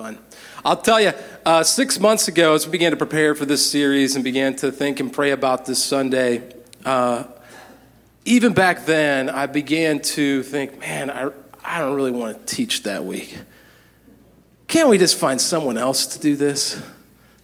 [0.00, 0.18] fun.
[0.64, 1.12] I'll tell you,
[1.44, 4.72] uh, six months ago, as we began to prepare for this series and began to
[4.72, 6.54] think and pray about this Sunday,
[6.86, 7.24] uh,
[8.24, 11.28] even back then, I began to think, man, I,
[11.62, 13.36] I don't really want to teach that week.
[14.68, 16.80] Can't we just find someone else to do this?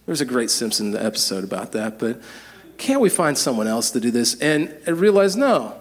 [0.07, 2.19] There's a great Simpson episode about that, but
[2.79, 4.33] can't we find someone else to do this?
[4.41, 5.75] And I realized, no.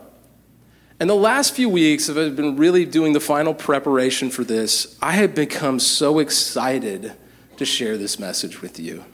[0.98, 5.12] And the last few weeks, I've been really doing the final preparation for this, I
[5.12, 7.12] have become so excited
[7.58, 9.04] to share this message with you.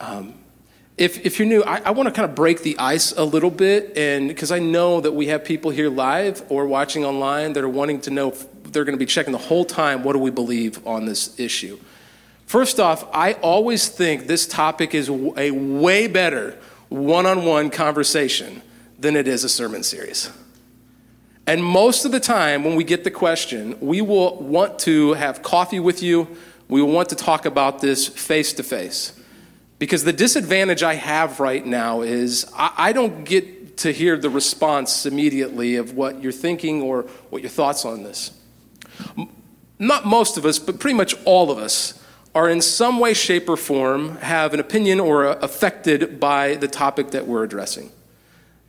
[0.00, 0.34] Um,
[0.96, 3.50] if, if you're new, I, I want to kind of break the ice a little
[3.50, 7.62] bit, and because I know that we have people here live or watching online that
[7.62, 8.30] are wanting to know,
[8.64, 11.78] they're going to be checking the whole time, what do we believe on this issue?
[12.46, 16.58] First off, I always think this topic is a way better
[16.88, 18.62] one on one conversation
[18.98, 20.32] than it is a sermon series.
[21.48, 25.42] And most of the time, when we get the question, we will want to have
[25.42, 26.28] coffee with you.
[26.68, 29.18] We will want to talk about this face to face.
[29.78, 34.28] Because the disadvantage I have right now is I, I, don't get to hear the
[34.28, 38.30] response immediately of what you're thinking or what your thoughts on this.
[39.78, 41.98] Not most of us, but pretty much all of us
[42.34, 47.12] are in some way, shape, or form have an opinion or affected by the topic
[47.12, 47.90] that we're addressing.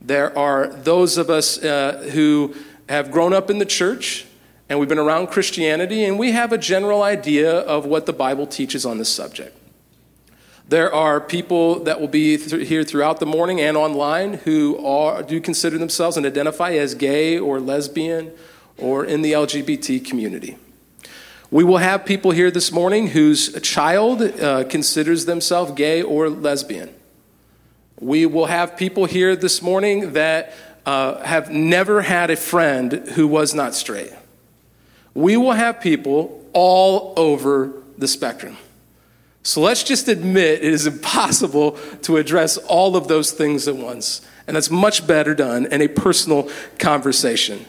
[0.00, 2.54] There are those of us uh, who
[2.88, 4.26] have grown up in the church
[4.70, 8.46] and we've been around Christianity and we have a general idea of what the Bible
[8.46, 9.56] teaches on this subject.
[10.68, 15.24] There are people that will be th- here throughout the morning and online who are,
[15.24, 18.30] do consider themselves and identify as gay or lesbian
[18.78, 20.56] or in the LGBT community.
[21.50, 26.94] We will have people here this morning whose child uh, considers themselves gay or lesbian.
[28.00, 30.54] We will have people here this morning that
[30.86, 34.12] uh, have never had a friend who was not straight.
[35.12, 38.56] We will have people all over the spectrum.
[39.42, 44.22] So let's just admit it is impossible to address all of those things at once.
[44.46, 46.48] And that's much better done in a personal
[46.78, 47.66] conversation.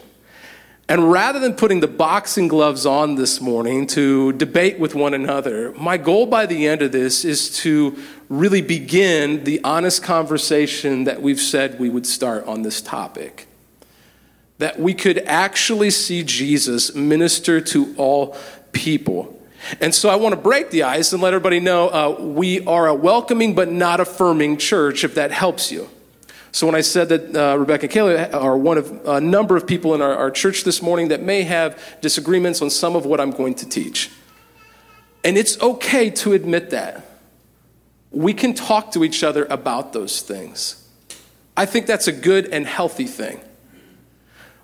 [0.88, 5.72] And rather than putting the boxing gloves on this morning to debate with one another,
[5.72, 7.96] my goal by the end of this is to
[8.32, 13.46] really begin the honest conversation that we've said we would start on this topic.
[14.56, 18.34] That we could actually see Jesus minister to all
[18.72, 19.38] people.
[19.82, 22.88] And so I want to break the ice and let everybody know uh, we are
[22.88, 25.90] a welcoming but not affirming church, if that helps you.
[26.52, 29.66] So when I said that uh, Rebecca and Kayla are one of a number of
[29.66, 33.20] people in our, our church this morning that may have disagreements on some of what
[33.20, 34.10] I'm going to teach.
[35.22, 37.11] And it's okay to admit that.
[38.12, 40.86] We can talk to each other about those things.
[41.56, 43.40] I think that's a good and healthy thing.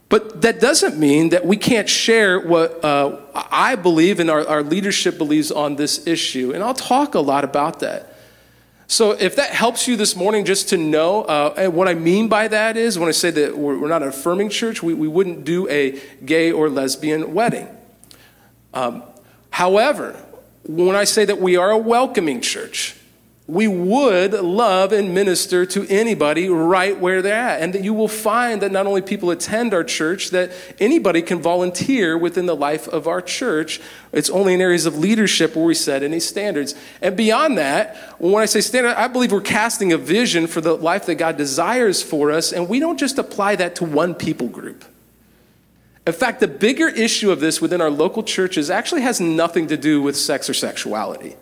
[0.08, 4.62] But that doesn't mean that we can't share what uh, I believe and our, our
[4.62, 6.52] leadership believes on this issue.
[6.54, 8.14] And I'll talk a lot about that.
[8.90, 12.28] So, if that helps you this morning just to know, uh, and what I mean
[12.28, 15.06] by that is when I say that we're, we're not an affirming church, we, we
[15.06, 17.68] wouldn't do a gay or lesbian wedding.
[18.72, 19.02] Um,
[19.50, 20.12] however,
[20.64, 22.96] when I say that we are a welcoming church,
[23.48, 27.62] we would love and minister to anybody right where they're at.
[27.62, 31.40] And that you will find that not only people attend our church, that anybody can
[31.40, 33.80] volunteer within the life of our church.
[34.12, 36.74] It's only in areas of leadership where we set any standards.
[37.00, 40.74] And beyond that, when I say standard, I believe we're casting a vision for the
[40.74, 44.48] life that God desires for us, and we don't just apply that to one people
[44.48, 44.84] group.
[46.06, 49.78] In fact, the bigger issue of this within our local churches actually has nothing to
[49.78, 51.36] do with sex or sexuality.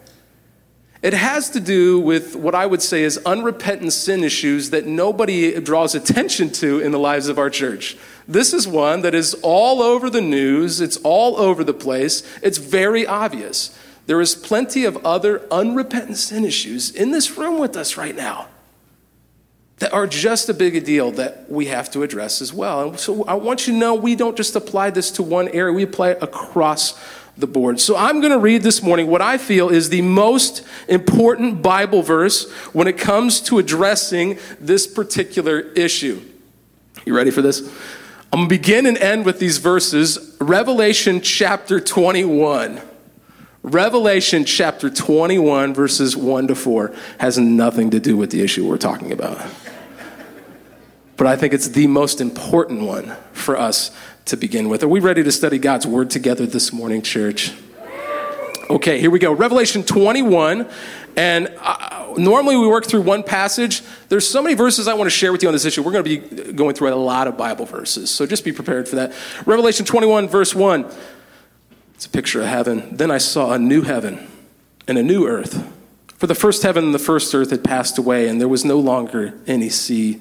[1.02, 5.60] It has to do with what I would say is unrepentant sin issues that nobody
[5.60, 7.96] draws attention to in the lives of our church.
[8.26, 12.58] This is one that is all over the news, it's all over the place, it's
[12.58, 13.78] very obvious.
[14.06, 18.48] There is plenty of other unrepentant sin issues in this room with us right now
[19.78, 22.88] that are just a big a deal that we have to address as well.
[22.88, 25.72] And so I want you to know we don't just apply this to one area,
[25.72, 26.98] we apply it across
[27.36, 27.80] the board.
[27.80, 32.02] So I'm going to read this morning what I feel is the most important Bible
[32.02, 36.22] verse when it comes to addressing this particular issue.
[37.04, 37.60] You ready for this?
[38.32, 42.80] I'm going to begin and end with these verses Revelation chapter 21.
[43.62, 48.78] Revelation chapter 21, verses 1 to 4, has nothing to do with the issue we're
[48.78, 49.44] talking about.
[51.16, 53.90] But I think it's the most important one for us
[54.26, 54.82] to begin with.
[54.82, 57.52] Are we ready to study God's word together this morning, church?
[58.68, 59.32] Okay, here we go.
[59.32, 60.68] Revelation 21.
[61.16, 63.82] And uh, normally we work through one passage.
[64.08, 65.80] There's so many verses I want to share with you on this issue.
[65.82, 68.10] We're going to be going through a lot of Bible verses.
[68.10, 69.14] So just be prepared for that.
[69.46, 70.84] Revelation 21, verse 1.
[71.94, 72.96] It's a picture of heaven.
[72.96, 74.28] Then I saw a new heaven
[74.88, 75.72] and a new earth.
[76.18, 78.78] For the first heaven and the first earth had passed away, and there was no
[78.80, 80.20] longer any sea.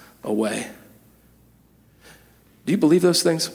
[0.23, 0.67] away.
[2.65, 3.49] Do you believe those things?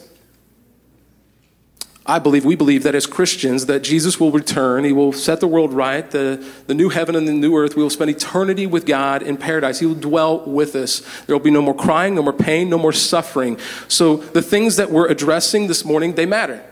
[2.09, 4.85] I believe, we believe that as Christians, that Jesus will return.
[4.85, 7.75] He will set the world right, the, the new heaven and the new earth.
[7.75, 9.79] We will spend eternity with God in paradise.
[9.79, 11.01] He will dwell with us.
[11.25, 13.59] There will be no more crying, no more pain, no more suffering.
[13.89, 16.63] So the things that we're addressing this morning, they matter.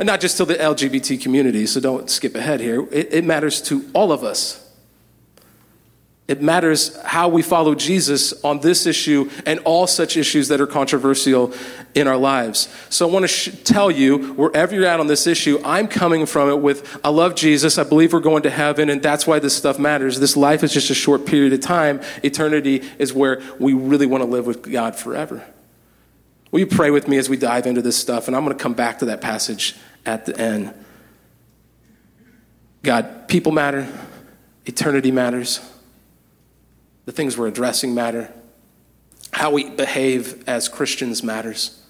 [0.00, 2.88] And not just to the LGBT community, so don't skip ahead here.
[2.90, 4.65] It, it matters to all of us.
[6.28, 10.66] It matters how we follow Jesus on this issue and all such issues that are
[10.66, 11.54] controversial
[11.94, 12.68] in our lives.
[12.90, 16.26] So I want to sh- tell you, wherever you're at on this issue, I'm coming
[16.26, 19.38] from it with I love Jesus, I believe we're going to heaven, and that's why
[19.38, 20.18] this stuff matters.
[20.18, 22.00] This life is just a short period of time.
[22.24, 25.44] Eternity is where we really want to live with God forever.
[26.50, 28.26] Will you pray with me as we dive into this stuff?
[28.26, 30.74] And I'm going to come back to that passage at the end.
[32.82, 33.86] God, people matter,
[34.64, 35.60] eternity matters.
[37.06, 38.32] The things we're addressing matter.
[39.32, 41.82] How we behave as Christians matters.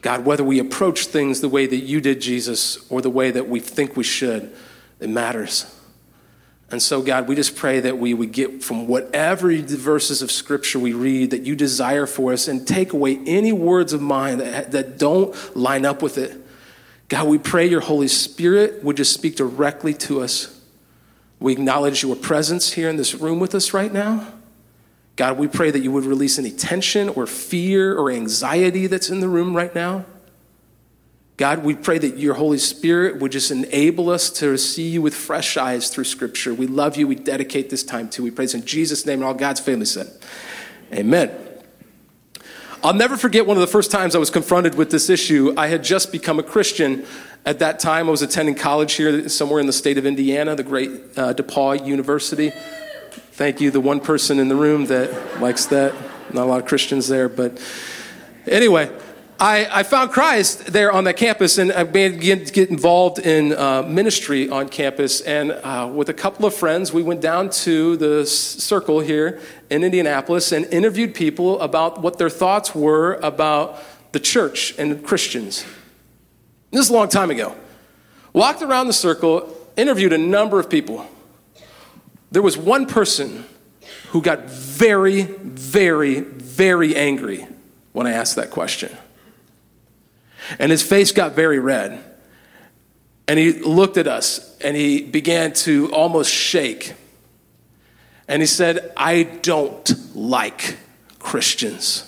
[0.00, 3.48] God, whether we approach things the way that you did, Jesus, or the way that
[3.48, 4.52] we think we should,
[4.98, 5.76] it matters.
[6.70, 10.78] And so, God, we just pray that we would get from whatever verses of Scripture
[10.78, 14.70] we read that you desire for us and take away any words of mine that,
[14.70, 16.36] that don't line up with it.
[17.08, 20.59] God, we pray your Holy Spirit would just speak directly to us.
[21.40, 24.32] We acknowledge your presence here in this room with us right now.
[25.16, 29.20] God, we pray that you would release any tension or fear or anxiety that's in
[29.20, 30.04] the room right now.
[31.36, 35.14] God, we pray that your Holy Spirit would just enable us to see you with
[35.14, 36.52] fresh eyes through Scripture.
[36.52, 37.08] We love you.
[37.08, 38.22] We dedicate this time to.
[38.22, 40.10] We praise in Jesus' name and all God's family said.
[40.92, 41.30] Amen.
[42.82, 45.52] I'll never forget one of the first times I was confronted with this issue.
[45.54, 47.04] I had just become a Christian.
[47.44, 50.62] At that time, I was attending college here somewhere in the state of Indiana, the
[50.62, 52.52] great uh, DePauw University.
[53.32, 55.94] Thank you, the one person in the room that likes that.
[56.32, 57.60] Not a lot of Christians there, but
[58.46, 58.90] anyway,
[59.42, 63.54] I, I found Christ there on that campus and I began to get involved in
[63.54, 65.22] uh, ministry on campus.
[65.22, 69.40] And uh, with a couple of friends, we went down to the circle here
[69.70, 73.82] in Indianapolis and interviewed people about what their thoughts were about
[74.12, 75.64] the church and Christians.
[76.70, 77.56] This is a long time ago.
[78.34, 81.06] Walked around the circle, interviewed a number of people.
[82.30, 83.46] There was one person
[84.08, 87.46] who got very, very, very angry
[87.92, 88.94] when I asked that question.
[90.58, 92.04] And his face got very red.
[93.28, 96.94] And he looked at us and he began to almost shake.
[98.26, 100.76] And he said, I don't like
[101.18, 102.06] Christians.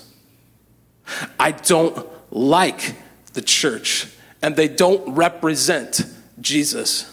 [1.38, 2.97] I don't like
[3.35, 4.09] the church.
[4.40, 6.02] And they don't represent
[6.40, 7.09] Jesus.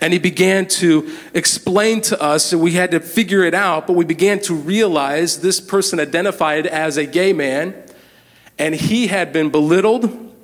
[0.00, 3.94] And he began to explain to us, and we had to figure it out, but
[3.94, 7.74] we began to realize this person identified as a gay man
[8.60, 10.34] and he had been belittled,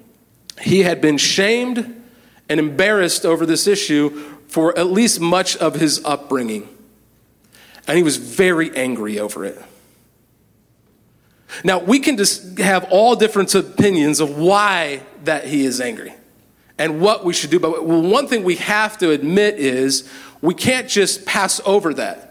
[0.63, 2.03] he had been shamed
[2.49, 4.09] and embarrassed over this issue
[4.49, 6.67] for at least much of his upbringing.
[7.87, 9.63] And he was very angry over it.
[11.63, 16.15] Now, we can just have all different opinions of why that he is angry
[16.79, 17.61] and what we should do.
[17.61, 22.27] But one thing we have to admit is we can't just pass over that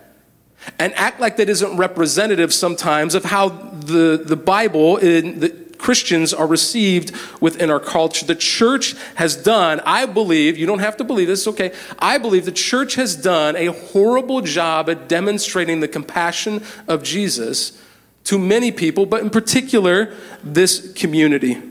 [0.80, 6.34] and act like that isn't representative sometimes of how the, the Bible in the, Christians
[6.34, 8.26] are received within our culture.
[8.26, 11.74] The church has done, I believe, you don't have to believe this, okay.
[12.00, 17.82] I believe the church has done a horrible job at demonstrating the compassion of Jesus
[18.26, 20.14] to many people, but in particular,
[20.44, 21.62] this community.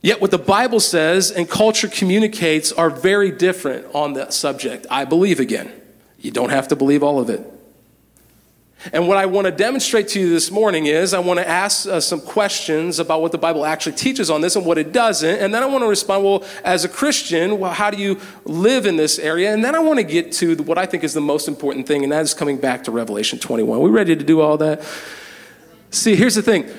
[0.00, 4.86] Yet, what the Bible says and culture communicates are very different on that subject.
[4.90, 5.72] I believe again.
[6.18, 7.53] You don't have to believe all of it.
[8.92, 11.86] And what I want to demonstrate to you this morning is I want to ask
[11.86, 15.38] uh, some questions about what the Bible actually teaches on this and what it doesn't.
[15.38, 18.84] And then I want to respond, well, as a Christian, well, how do you live
[18.84, 19.54] in this area?
[19.54, 22.02] And then I want to get to what I think is the most important thing,
[22.02, 23.78] and that is coming back to Revelation 21.
[23.78, 24.84] Are we ready to do all that?
[25.90, 26.70] See, here's the thing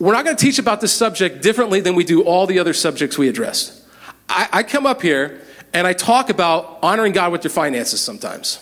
[0.00, 2.72] we're not going to teach about this subject differently than we do all the other
[2.72, 3.80] subjects we addressed.
[4.28, 5.40] I, I come up here
[5.72, 8.58] and I talk about honoring God with your finances sometimes.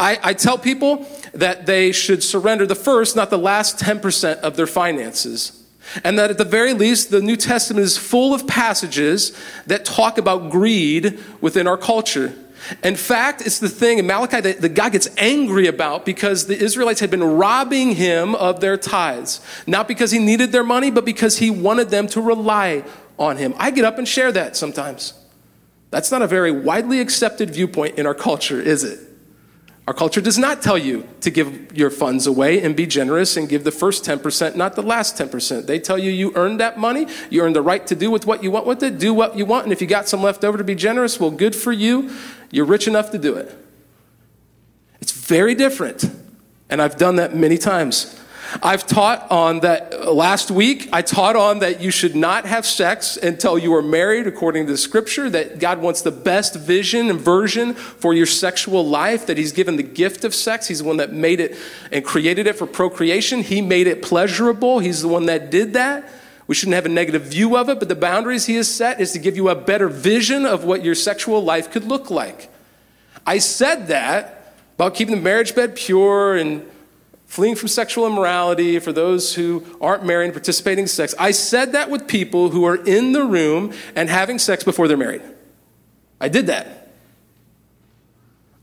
[0.00, 4.56] I, I, tell people that they should surrender the first, not the last 10% of
[4.56, 5.62] their finances.
[6.04, 10.18] And that at the very least, the New Testament is full of passages that talk
[10.18, 12.34] about greed within our culture.
[12.82, 16.58] In fact, it's the thing in Malachi that, that God gets angry about because the
[16.58, 19.40] Israelites had been robbing him of their tithes.
[19.66, 22.84] Not because he needed their money, but because he wanted them to rely
[23.18, 23.54] on him.
[23.58, 25.14] I get up and share that sometimes.
[25.90, 29.09] That's not a very widely accepted viewpoint in our culture, is it?
[29.90, 33.48] Our culture does not tell you to give your funds away and be generous and
[33.48, 35.66] give the first 10%, not the last 10%.
[35.66, 38.44] They tell you you earned that money, you earned the right to do with what
[38.44, 40.56] you want with it, do what you want, and if you got some left over
[40.56, 42.08] to be generous, well, good for you.
[42.52, 43.52] You're rich enough to do it.
[45.00, 46.08] It's very different,
[46.68, 48.16] and I've done that many times.
[48.62, 50.88] I've taught on that last week.
[50.92, 54.72] I taught on that you should not have sex until you are married, according to
[54.72, 59.38] the scripture, that God wants the best vision and version for your sexual life, that
[59.38, 60.66] He's given the gift of sex.
[60.66, 61.56] He's the one that made it
[61.92, 63.42] and created it for procreation.
[63.42, 64.80] He made it pleasurable.
[64.80, 66.08] He's the one that did that.
[66.46, 69.12] We shouldn't have a negative view of it, but the boundaries He has set is
[69.12, 72.50] to give you a better vision of what your sexual life could look like.
[73.24, 76.68] I said that about keeping the marriage bed pure and
[77.30, 81.14] fleeing from sexual immorality, for those who aren't married and participating in sex.
[81.16, 84.96] I said that with people who are in the room and having sex before they're
[84.96, 85.22] married.
[86.20, 86.88] I did that.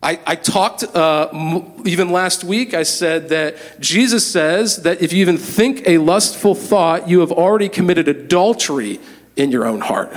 [0.03, 5.21] I, I talked uh, even last week, I said that Jesus says that if you
[5.21, 8.99] even think a lustful thought, you have already committed adultery
[9.37, 10.11] in your own heart.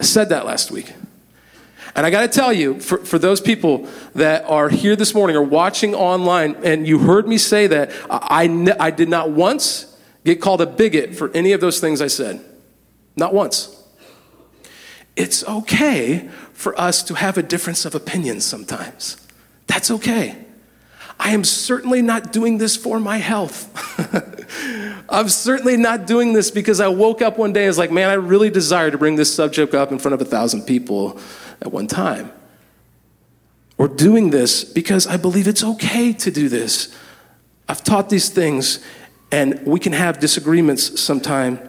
[0.00, 0.92] I said that last week.
[1.98, 5.34] And I got to tell you, for, for those people that are here this morning
[5.34, 10.40] or watching online, and you heard me say that, I, I did not once get
[10.40, 12.40] called a bigot for any of those things I said.
[13.16, 13.82] Not once.
[15.16, 19.16] It's okay for us to have a difference of opinion sometimes.
[19.66, 20.36] That's okay.
[21.18, 23.74] I am certainly not doing this for my health.
[25.08, 28.08] I'm certainly not doing this because I woke up one day and was like, man,
[28.08, 31.18] I really desire to bring this subject up in front of a thousand people
[31.60, 32.32] at one time.
[33.76, 36.94] Or doing this because I believe it's okay to do this.
[37.68, 38.84] I've taught these things,
[39.30, 41.60] and we can have disagreements sometime.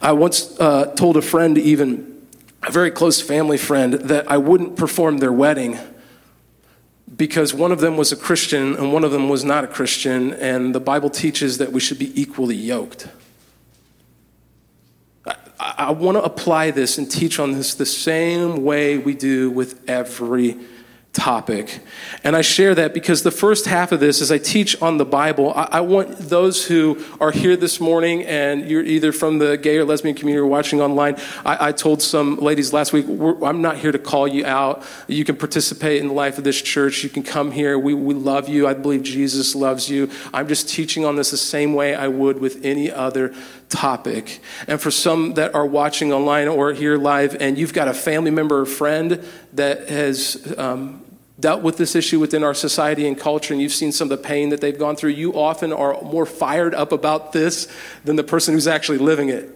[0.00, 2.26] I once uh, told a friend, even
[2.62, 5.78] a very close family friend, that I wouldn't perform their wedding
[7.14, 10.32] because one of them was a Christian and one of them was not a Christian,
[10.34, 13.06] and the Bible teaches that we should be equally yoked.
[15.62, 19.50] I, I want to apply this and teach on this the same way we do
[19.50, 20.58] with every
[21.12, 21.80] topic.
[22.24, 25.04] And I share that because the first half of this, as I teach on the
[25.04, 29.58] Bible, I, I, want those who are here this morning and you're either from the
[29.58, 31.16] gay or lesbian community or watching online.
[31.44, 34.84] I, I told some ladies last week, I'm not here to call you out.
[35.06, 37.04] You can participate in the life of this church.
[37.04, 37.78] You can come here.
[37.78, 38.66] We, we love you.
[38.66, 40.10] I believe Jesus loves you.
[40.32, 43.34] I'm just teaching on this the same way I would with any other
[43.72, 44.40] topic.
[44.68, 48.30] And for some that are watching online or here live, and you've got a family
[48.30, 49.24] member or friend
[49.54, 51.02] that has um,
[51.40, 54.22] dealt with this issue within our society and culture, and you've seen some of the
[54.22, 57.66] pain that they've gone through, you often are more fired up about this
[58.04, 59.50] than the person who's actually living it.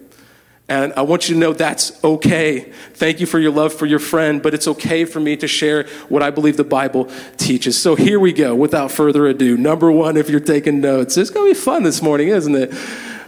[0.69, 2.59] And I want you to know that's okay.
[2.93, 5.87] Thank you for your love for your friend, but it's okay for me to share
[6.09, 7.81] what I believe the Bible teaches.
[7.81, 9.55] So here we go, without further ado.
[9.55, 12.73] Number one, if you're taking notes, it's going to be fun this morning, isn't it?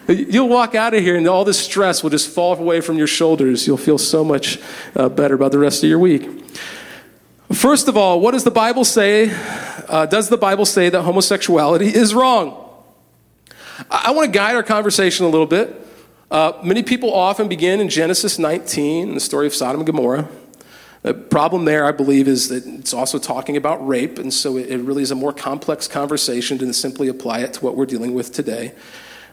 [0.10, 3.06] You'll walk out of here and all this stress will just fall away from your
[3.06, 3.68] shoulders.
[3.68, 4.60] You'll feel so much
[4.96, 6.28] uh, better about the rest of your week.
[7.54, 9.32] First of all, what does the Bible say?
[9.88, 12.74] Uh, does the Bible say that homosexuality is wrong?
[13.92, 15.86] I, I want to guide our conversation a little bit.
[16.32, 20.28] Uh, many people often begin in Genesis 19, the story of Sodom and Gomorrah.
[21.04, 24.70] The problem there, I believe, is that it's also talking about rape, and so it,
[24.70, 28.13] it really is a more complex conversation than simply apply it to what we're dealing
[28.16, 28.74] with today.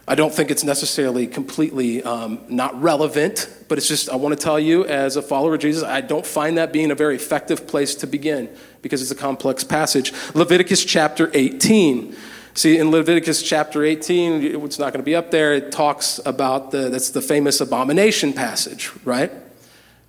[0.08, 4.42] I don't think it's necessarily completely um, not relevant, but it's just, I want to
[4.42, 7.66] tell you, as a follower of Jesus, I don't find that being a very effective
[7.66, 8.48] place to begin
[8.82, 10.12] because it's a complex passage.
[10.32, 12.14] Leviticus chapter 18.
[12.54, 16.70] See, in Leviticus chapter 18, it's not going to be up there, it talks about
[16.70, 19.32] the, that's the famous abomination passage, right?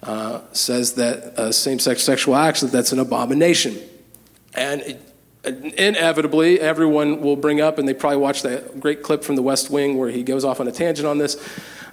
[0.04, 3.76] Uh, says that uh, same sex sexual acts, that that's an abomination.
[4.54, 5.07] And it,
[5.48, 9.70] inevitably, everyone will bring up, and they probably watched that great clip from the West
[9.70, 11.38] Wing where he goes off on a tangent on this.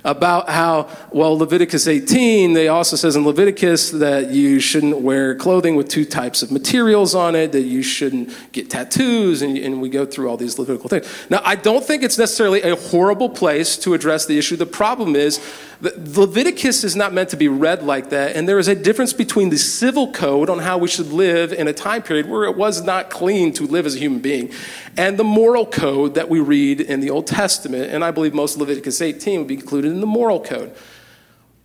[0.04, 5.76] About how, well, Leviticus 18, they also says in Leviticus that you shouldn't wear clothing
[5.76, 9.88] with two types of materials on it, that you shouldn't get tattoos, and, and we
[9.88, 11.06] go through all these Levitical things.
[11.30, 14.56] Now, I don't think it's necessarily a horrible place to address the issue.
[14.56, 15.40] The problem is
[15.80, 19.14] that Leviticus is not meant to be read like that, and there is a difference
[19.14, 22.56] between the civil code on how we should live in a time period where it
[22.56, 24.52] was not clean to live as a human being,
[24.96, 27.90] and the moral code that we read in the Old Testament.
[27.90, 30.74] And I believe most Leviticus 18 would be included in the moral code.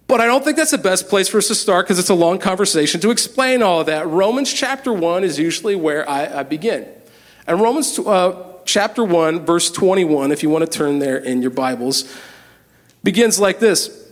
[0.07, 2.15] But I don't think that's the best place for us to start because it's a
[2.15, 4.07] long conversation to explain all of that.
[4.07, 6.87] Romans chapter 1 is usually where I, I begin.
[7.45, 11.51] And Romans uh, chapter 1, verse 21, if you want to turn there in your
[11.51, 12.11] Bibles,
[13.03, 14.11] begins like this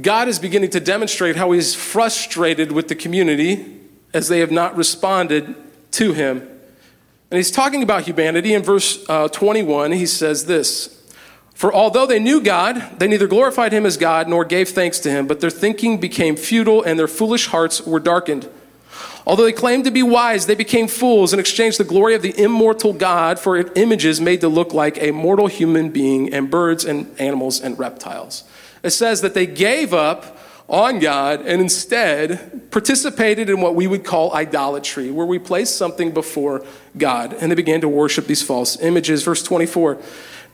[0.00, 3.80] God is beginning to demonstrate how he's frustrated with the community
[4.12, 5.54] as they have not responded
[5.92, 6.48] to him.
[7.34, 8.54] And he's talking about humanity.
[8.54, 11.02] In verse uh, 21, he says this
[11.52, 15.10] for although they knew God, they neither glorified him as God nor gave thanks to
[15.10, 18.48] him, but their thinking became futile and their foolish hearts were darkened.
[19.26, 22.40] Although they claimed to be wise, they became fools and exchanged the glory of the
[22.40, 27.12] immortal God for images made to look like a mortal human being and birds and
[27.20, 28.44] animals and reptiles.
[28.84, 34.04] It says that they gave up on God and instead participated in what we would
[34.04, 36.64] call idolatry, where we place something before
[36.96, 39.22] God and they began to worship these false images.
[39.22, 39.98] Verse 24.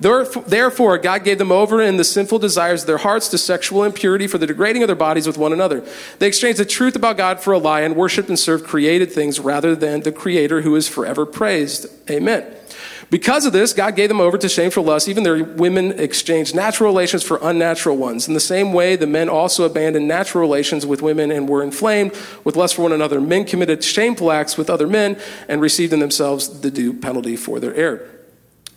[0.00, 4.26] Therefore, God gave them over in the sinful desires of their hearts to sexual impurity
[4.26, 5.86] for the degrading of their bodies with one another.
[6.18, 9.38] They exchanged the truth about God for a lie and worshiped and served created things
[9.38, 11.86] rather than the Creator who is forever praised.
[12.10, 12.46] Amen.
[13.10, 15.08] Because of this, God gave them over to shameful lust.
[15.08, 18.28] Even their women exchanged natural relations for unnatural ones.
[18.28, 22.16] In the same way, the men also abandoned natural relations with women and were inflamed
[22.44, 23.20] with lust for one another.
[23.20, 27.58] Men committed shameful acts with other men and received in themselves the due penalty for
[27.58, 28.08] their error.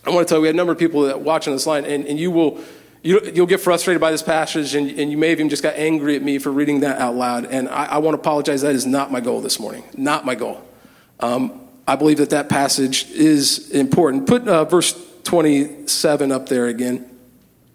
[0.03, 1.85] I want to tell you, we had a number of people that watching this line,
[1.85, 2.59] and, and you will
[3.03, 5.75] you, will get frustrated by this passage, and, and, you may have even just got
[5.75, 7.45] angry at me for reading that out loud.
[7.45, 8.61] And I, I want to apologize.
[8.61, 9.83] That is not my goal this morning.
[9.97, 10.65] Not my goal.
[11.19, 14.27] Um, I believe that that passage is important.
[14.27, 17.09] Put uh, verse 27 up there again.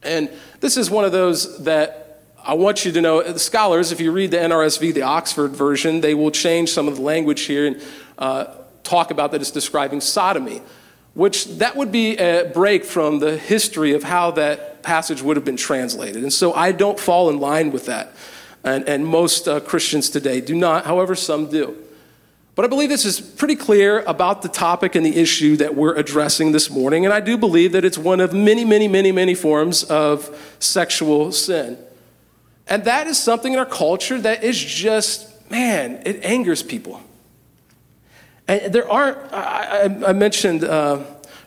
[0.02, 3.22] And this is one of those that I want you to know.
[3.22, 6.96] The scholars, if you read the NRSV, the Oxford version, they will change some of
[6.96, 7.82] the language here and
[8.16, 8.46] uh,
[8.82, 10.62] talk about that it's describing sodomy
[11.18, 15.44] which that would be a break from the history of how that passage would have
[15.44, 16.22] been translated.
[16.22, 18.12] And so I don't fall in line with that.
[18.62, 21.76] And, and most uh, Christians today do not, however, some do.
[22.58, 25.94] But I believe this is pretty clear about the topic and the issue that we're
[25.94, 27.04] addressing this morning.
[27.04, 31.30] And I do believe that it's one of many, many, many, many forms of sexual
[31.30, 31.78] sin.
[32.66, 37.00] And that is something in our culture that is just, man, it angers people.
[38.48, 41.04] And there aren't, I, I mentioned uh,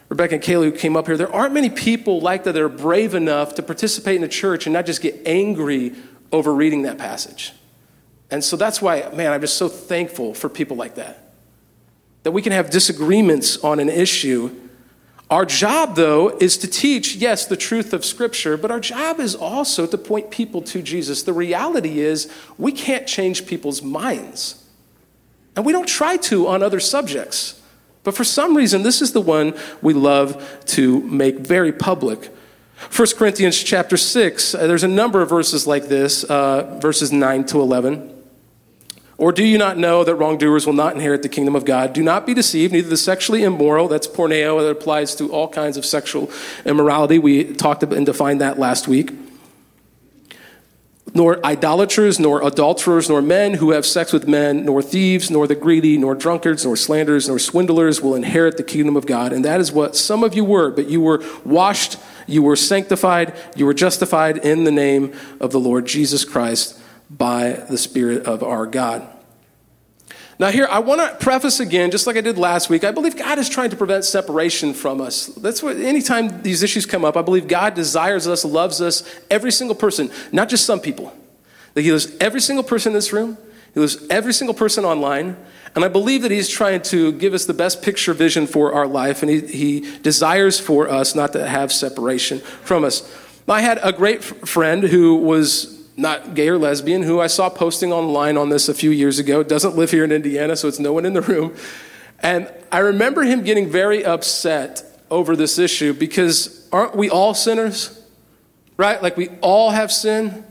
[0.07, 2.69] Rebecca and Kaylee who came up here, there aren't many people like that that are
[2.69, 5.93] brave enough to participate in the church and not just get angry
[6.31, 7.51] over reading that passage.
[8.31, 11.33] And so that's why, man, I'm just so thankful for people like that.
[12.23, 14.55] That we can have disagreements on an issue.
[15.29, 19.35] Our job, though, is to teach, yes, the truth of Scripture, but our job is
[19.35, 21.23] also to point people to Jesus.
[21.23, 24.63] The reality is, we can't change people's minds.
[25.55, 27.61] And we don't try to on other subjects.
[28.03, 32.33] But for some reason, this is the one we love to make very public.
[32.95, 37.45] 1 Corinthians chapter 6, uh, there's a number of verses like this, uh, verses 9
[37.45, 38.20] to 11.
[39.21, 41.93] Or do you not know that wrongdoers will not inherit the kingdom of God?
[41.93, 45.77] Do not be deceived, neither the sexually immoral, that's porneo, that applies to all kinds
[45.77, 46.31] of sexual
[46.65, 47.19] immorality.
[47.19, 49.11] We talked about and defined that last week
[51.13, 55.55] nor idolaters, nor adulterers, nor men who have sex with men, nor thieves, nor the
[55.55, 59.33] greedy, nor drunkards, nor slanderers, nor swindlers will inherit the kingdom of God.
[59.33, 63.35] And that is what some of you were, but you were washed, you were sanctified,
[63.57, 66.80] you were justified in the name of the Lord Jesus Christ
[67.17, 69.07] by the Spirit of our God.
[70.39, 73.15] Now, here, I want to preface again, just like I did last week, I believe
[73.15, 75.27] God is trying to prevent separation from us.
[75.27, 79.51] That's what, anytime these issues come up, I believe God desires us, loves us, every
[79.51, 81.15] single person, not just some people.
[81.75, 83.37] That He loves every single person in this room,
[83.75, 85.37] He loves every single person online,
[85.75, 88.87] and I believe that He's trying to give us the best picture vision for our
[88.87, 93.07] life, and He, he desires for us not to have separation from us.
[93.47, 97.91] I had a great friend who was not gay or lesbian, who I saw posting
[97.91, 100.93] online on this a few years ago, doesn't live here in Indiana, so it's no
[100.93, 101.55] one in the room.
[102.19, 108.01] And I remember him getting very upset over this issue because aren't we all sinners?
[108.77, 109.01] Right?
[109.01, 110.45] Like we all have sin.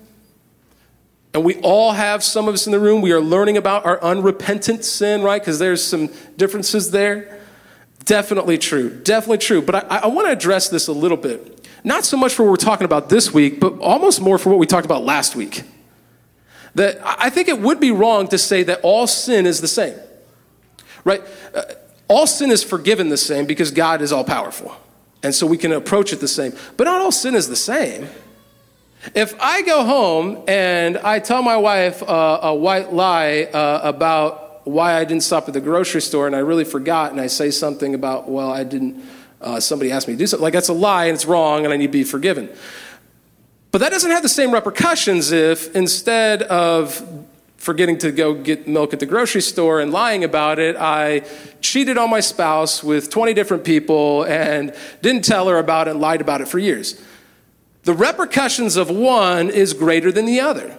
[1.32, 4.02] And we all have, some of us in the room, we are learning about our
[4.02, 5.40] unrepentant sin, right?
[5.40, 7.38] Because there's some differences there.
[8.04, 8.90] Definitely true.
[8.90, 9.62] Definitely true.
[9.62, 11.59] But I, I want to address this a little bit.
[11.84, 14.58] Not so much for what we're talking about this week, but almost more for what
[14.58, 15.62] we talked about last week.
[16.74, 19.98] That I think it would be wrong to say that all sin is the same,
[21.04, 21.22] right?
[21.54, 21.62] Uh,
[22.08, 24.76] all sin is forgiven the same because God is all powerful.
[25.22, 26.52] And so we can approach it the same.
[26.76, 28.08] But not all sin is the same.
[29.14, 34.66] If I go home and I tell my wife uh, a white lie uh, about
[34.66, 37.50] why I didn't stop at the grocery store and I really forgot and I say
[37.50, 39.02] something about, well, I didn't,
[39.40, 41.72] uh, somebody asked me to do something, like that's a lie and it's wrong and
[41.72, 42.50] I need to be forgiven.
[43.70, 47.26] But that doesn't have the same repercussions if instead of
[47.56, 51.20] forgetting to go get milk at the grocery store and lying about it, I
[51.60, 56.00] cheated on my spouse with 20 different people and didn't tell her about it and
[56.00, 57.00] lied about it for years.
[57.82, 60.76] The repercussions of one is greater than the other.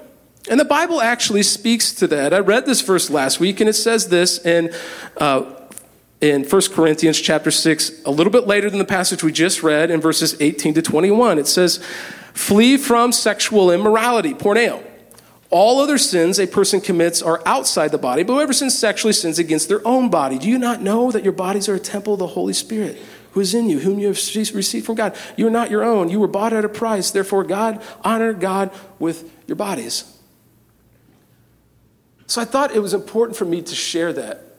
[0.49, 2.33] And the Bible actually speaks to that.
[2.33, 4.73] I read this verse last week, and it says this in,
[5.17, 5.60] uh,
[6.21, 9.89] in 1 Corinthians chapter 6, a little bit later than the passage we just read
[9.89, 11.39] in verses 18 to 21.
[11.39, 11.83] It says,
[12.33, 14.85] Flee from sexual immorality, porneo.
[15.49, 19.37] All other sins a person commits are outside the body, but whoever sins sexually sins
[19.37, 20.39] against their own body.
[20.39, 23.41] Do you not know that your bodies are a temple of the Holy Spirit, who
[23.41, 25.17] is in you, whom you have received from God?
[25.35, 26.07] You are not your own.
[26.07, 27.11] You were bought at a price.
[27.11, 30.17] Therefore, God, honor God with your bodies.
[32.27, 34.50] So I thought it was important for me to share that.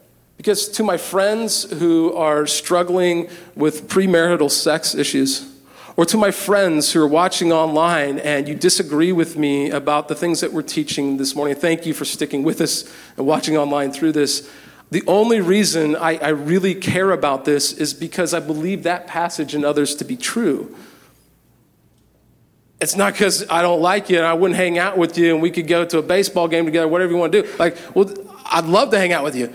[0.43, 5.49] Because to my friends who are struggling with premarital sex issues,
[5.97, 10.17] or to my friends who are watching online and you disagree with me about the
[10.17, 13.93] things that we're teaching this morning, thank you for sticking with us and watching online
[13.93, 14.51] through this.
[14.91, 19.55] The only reason I, I really care about this is because I believe that passage
[19.55, 20.77] and others to be true.
[22.81, 25.41] It's not because I don't like you and I wouldn't hang out with you and
[25.41, 27.49] we could go to a baseball game together, whatever you want to do.
[27.59, 28.13] Like, well,
[28.47, 29.55] I'd love to hang out with you.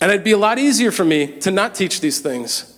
[0.00, 2.76] And it'd be a lot easier for me to not teach these things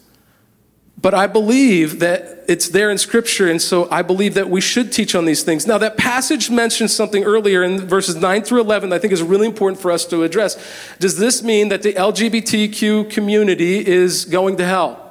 [1.00, 4.90] but I believe that it's there in Scripture, and so I believe that we should
[4.90, 5.64] teach on these things.
[5.64, 9.46] Now, that passage mentions something earlier in verses 9 through 11 I think is really
[9.46, 10.56] important for us to address.
[10.98, 15.04] Does this mean that the LGBTQ community is going to hell?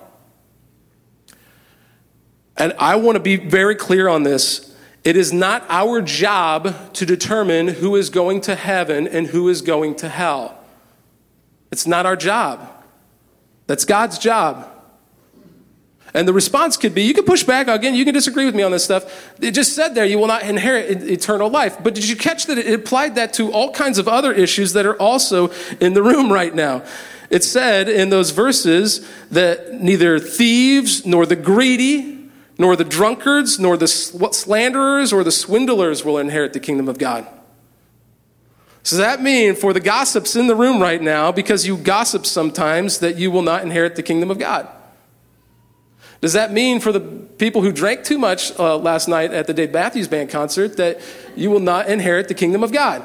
[2.58, 4.76] And I want to be very clear on this.
[5.06, 9.62] It is not our job to determine who is going to heaven and who is
[9.62, 10.57] going to hell.
[11.72, 12.70] It's not our job.
[13.68, 14.70] That's God's job.
[16.14, 17.68] And the response could be you can push back.
[17.68, 19.34] Again, you can disagree with me on this stuff.
[19.42, 21.78] It just said there, you will not inherit eternal life.
[21.84, 24.86] But did you catch that it applied that to all kinds of other issues that
[24.86, 26.84] are also in the room right now?
[27.30, 33.76] It said in those verses that neither thieves, nor the greedy, nor the drunkards, nor
[33.76, 37.28] the slanderers, or the swindlers will inherit the kingdom of God.
[38.88, 42.26] So does that mean for the gossips in the room right now, because you gossip
[42.26, 44.66] sometimes, that you will not inherit the kingdom of God?
[46.22, 49.54] Does that mean for the people who drank too much uh, last night at the
[49.54, 51.02] Dave Matthews Band concert that
[51.36, 53.04] you will not inherit the kingdom of God?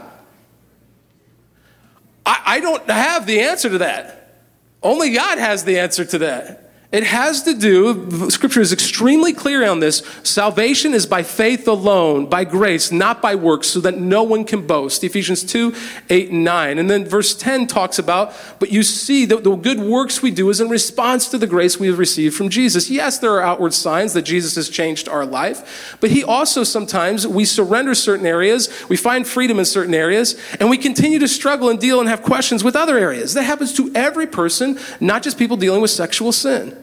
[2.25, 4.45] I, I don't have the answer to that.
[4.85, 6.62] Only God has the answer to that.
[6.93, 10.03] It has to do, scripture is extremely clear on this.
[10.25, 14.67] Salvation is by faith alone, by grace, not by works, so that no one can
[14.67, 15.03] boast.
[15.03, 15.75] Ephesians 2,
[16.11, 16.79] 8, and 9.
[16.79, 20.51] And then verse 10 talks about, but you see that the good works we do
[20.51, 22.91] is in response to the grace we have received from Jesus.
[22.91, 27.27] Yes, there are outward signs that Jesus has changed our life, but he also sometimes,
[27.27, 31.71] we surrender certain areas, we find freedom in certain areas, and we continue to struggle
[31.71, 33.33] and deal and have questions with other areas.
[33.33, 36.82] That happens to every person, not just people dealing with sexual sin.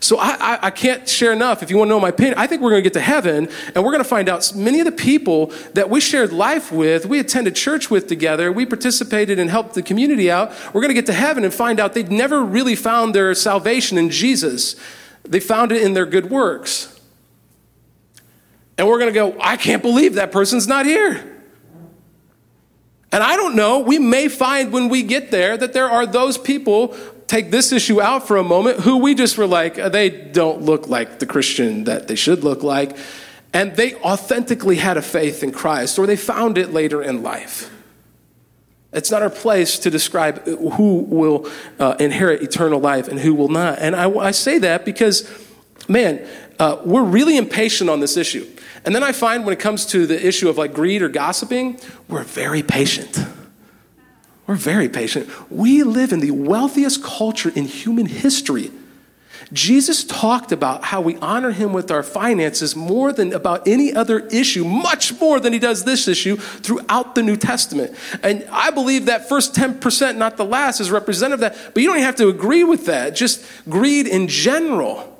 [0.00, 1.62] So I, I, I, can't share enough.
[1.62, 3.48] If you want to know my opinion, I think we're going to get to heaven
[3.74, 7.06] and we're going to find out many of the people that we shared life with,
[7.06, 10.52] we attended church with together, we participated and helped the community out.
[10.72, 13.98] We're going to get to heaven and find out they'd never really found their salvation
[13.98, 14.76] in Jesus.
[15.24, 16.98] They found it in their good works.
[18.76, 21.34] And we're going to go, I can't believe that person's not here.
[23.10, 26.36] And I don't know, we may find when we get there that there are those
[26.36, 26.94] people
[27.28, 30.62] take this issue out for a moment, who we just were like, uh, they don't
[30.62, 32.96] look like the Christian that they should look like.
[33.52, 37.70] And they authentically had a faith in Christ, or they found it later in life.
[38.92, 43.48] It's not our place to describe who will uh, inherit eternal life and who will
[43.48, 43.78] not.
[43.78, 45.30] And I, I say that because,
[45.88, 46.26] man,
[46.58, 48.46] uh, we're really impatient on this issue.
[48.86, 51.78] And then I find when it comes to the issue of like greed or gossiping,
[52.08, 53.18] we're very patient.
[54.48, 55.28] We're very patient.
[55.50, 58.72] We live in the wealthiest culture in human history.
[59.52, 64.20] Jesus talked about how we honor him with our finances more than about any other
[64.28, 67.94] issue, much more than he does this issue throughout the New Testament.
[68.22, 71.74] And I believe that first 10%, not the last, is representative of that.
[71.74, 73.14] But you don't have to agree with that.
[73.14, 75.14] Just greed in general.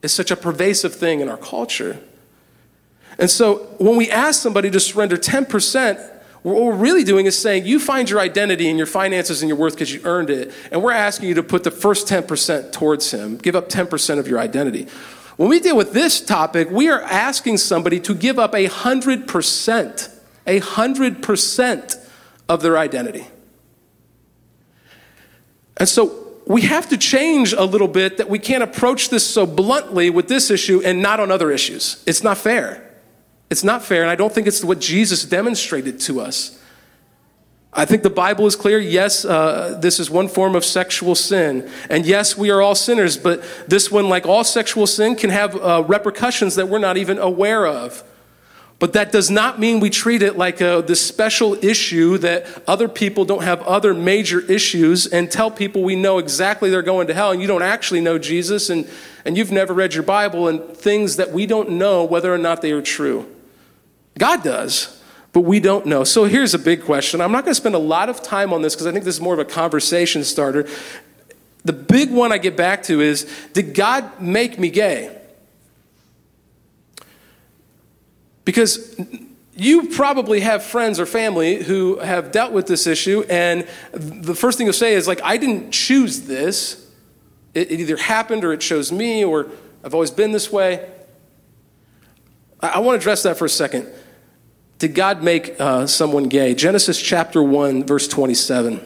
[0.00, 2.00] is such a pervasive thing in our culture.
[3.18, 7.66] And so when we ask somebody to surrender 10%, what we're really doing is saying
[7.66, 10.82] you find your identity and your finances and your worth because you earned it, and
[10.82, 13.36] we're asking you to put the first 10% towards Him.
[13.36, 14.88] Give up 10% of your identity.
[15.36, 20.18] When we deal with this topic, we are asking somebody to give up a 100%,
[20.46, 22.06] a 100%
[22.48, 23.26] of their identity.
[25.76, 29.46] And so we have to change a little bit that we can't approach this so
[29.46, 32.02] bluntly with this issue and not on other issues.
[32.06, 32.91] It's not fair.
[33.52, 36.58] It's not fair, and I don't think it's what Jesus demonstrated to us.
[37.70, 38.78] I think the Bible is clear.
[38.78, 41.70] Yes, uh, this is one form of sexual sin.
[41.90, 45.54] And yes, we are all sinners, but this one, like all sexual sin, can have
[45.54, 48.02] uh, repercussions that we're not even aware of.
[48.78, 52.88] But that does not mean we treat it like a, this special issue that other
[52.88, 57.14] people don't have other major issues and tell people we know exactly they're going to
[57.14, 58.88] hell and you don't actually know Jesus and,
[59.26, 62.62] and you've never read your Bible and things that we don't know whether or not
[62.62, 63.28] they are true.
[64.18, 66.04] God does, but we don't know.
[66.04, 67.20] So here's a big question.
[67.20, 69.14] I'm not going to spend a lot of time on this because I think this
[69.16, 70.68] is more of a conversation starter.
[71.64, 75.18] The big one I get back to is Did God make me gay?
[78.44, 78.96] Because
[79.54, 84.58] you probably have friends or family who have dealt with this issue, and the first
[84.58, 86.90] thing you'll say is, like, I didn't choose this.
[87.54, 89.48] It, it either happened or it chose me, or
[89.84, 90.88] I've always been this way.
[92.60, 93.88] I want to address that for a second.
[94.82, 96.56] Did God make uh, someone gay?
[96.56, 98.80] Genesis chapter 1, verse 27.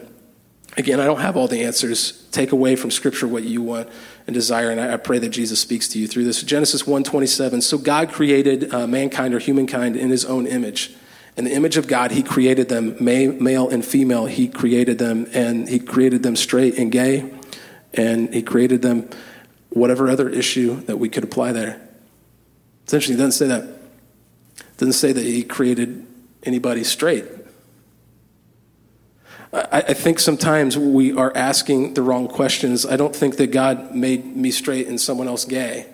[0.77, 2.29] Again, I don't have all the answers.
[2.33, 3.89] Take away from Scripture what you want
[4.27, 6.43] and desire, and I, pray that Jesus speaks to you through this.
[6.43, 7.63] Genesis 1:27.
[7.63, 10.95] So God created uh, mankind or humankind in His own image.
[11.35, 14.27] In the image of God, He created them, male and female.
[14.27, 17.33] He created them, and He created them straight and gay,
[17.95, 19.09] and He created them
[19.71, 21.81] whatever other issue that we could apply there.
[22.87, 23.76] Essentially, He doesn't say that.
[24.77, 26.07] Doesn't say that He created
[26.43, 27.25] anybody straight.
[29.53, 32.85] I, I think sometimes we are asking the wrong questions.
[32.85, 35.87] I don't think that God made me straight and someone else gay.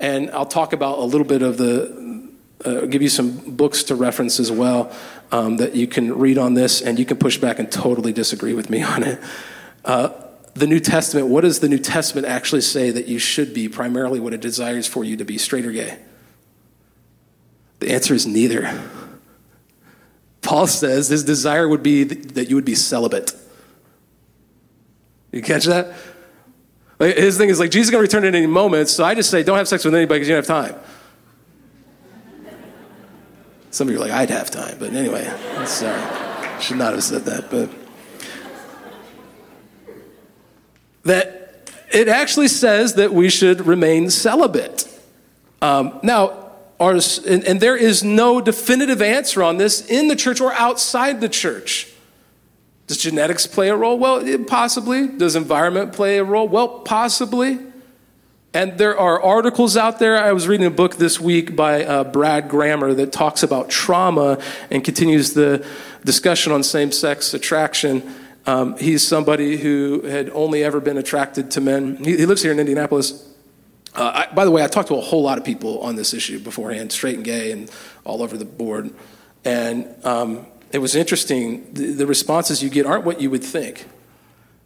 [0.00, 2.28] And I'll talk about a little bit of the,
[2.64, 4.92] uh, give you some books to reference as well
[5.32, 8.54] um, that you can read on this, and you can push back and totally disagree
[8.54, 9.20] with me on it.
[9.84, 10.10] Uh,
[10.54, 14.20] the New Testament, what does the New Testament actually say that you should be, primarily
[14.20, 15.98] what it desires for you to be, straight or gay?
[17.84, 18.80] The answer is neither.
[20.40, 23.34] Paul says his desire would be that you would be celibate.
[25.32, 25.92] You catch that?
[26.98, 29.30] His thing is like, Jesus is going to return at any moment, so I just
[29.30, 30.80] say, don't have sex with anybody because you don't have time.
[33.70, 35.30] Some of you are like, I'd have time, but anyway,
[35.66, 36.00] sorry.
[36.62, 37.68] Should not have said that, but.
[41.02, 44.88] That it actually says that we should remain celibate.
[45.60, 46.43] Um, now,
[46.84, 51.20] are, and, and there is no definitive answer on this in the church or outside
[51.20, 51.88] the church.
[52.86, 53.98] Does genetics play a role?
[53.98, 55.08] Well, possibly.
[55.08, 56.46] Does environment play a role?
[56.46, 57.58] Well, possibly.
[58.52, 60.16] And there are articles out there.
[60.16, 64.38] I was reading a book this week by uh, Brad Grammer that talks about trauma
[64.70, 65.66] and continues the
[66.04, 68.14] discussion on same sex attraction.
[68.46, 71.96] Um, he's somebody who had only ever been attracted to men.
[71.96, 73.28] He, he lives here in Indianapolis.
[73.94, 76.12] Uh, I, by the way, I talked to a whole lot of people on this
[76.14, 77.70] issue beforehand, straight and gay, and
[78.04, 78.92] all over the board.
[79.44, 81.72] And um, it was interesting.
[81.72, 83.86] The, the, responses you get aren't what you would think.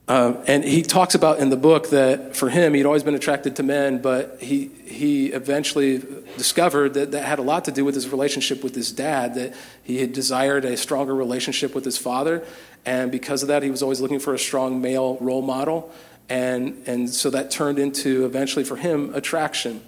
[0.07, 3.57] Uh, and he talks about in the book that for him, he'd always been attracted
[3.57, 6.03] to men, but he, he eventually
[6.39, 9.55] discovered that that had a lot to do with his relationship with his dad, that
[9.83, 12.43] he had desired a stronger relationship with his father.
[12.87, 15.93] And because of that, he was always looking for a strong male role model.
[16.29, 19.83] And, and so that turned into eventually for him attraction.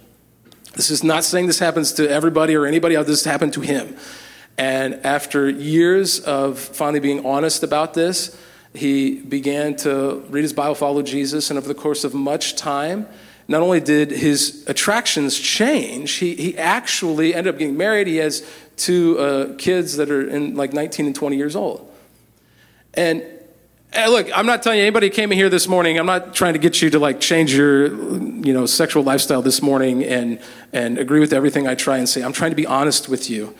[0.74, 3.96] This is not saying this happens to everybody or anybody else, this happened to him.
[4.56, 8.36] And after years of finally being honest about this,
[8.74, 13.08] he began to read his Bible, follow Jesus, and over the course of much time,
[13.48, 18.06] not only did his attractions change, he, he actually ended up getting married.
[18.06, 21.92] He has two uh, kids that are in like 19 and 20 years old.
[22.94, 23.24] And
[23.92, 25.98] Hey, look, I'm not telling you anybody came in here this morning.
[25.98, 29.60] I'm not trying to get you to like change your, you know, sexual lifestyle this
[29.60, 30.40] morning and
[30.72, 32.22] and agree with everything I try and say.
[32.22, 33.52] I'm trying to be honest with you,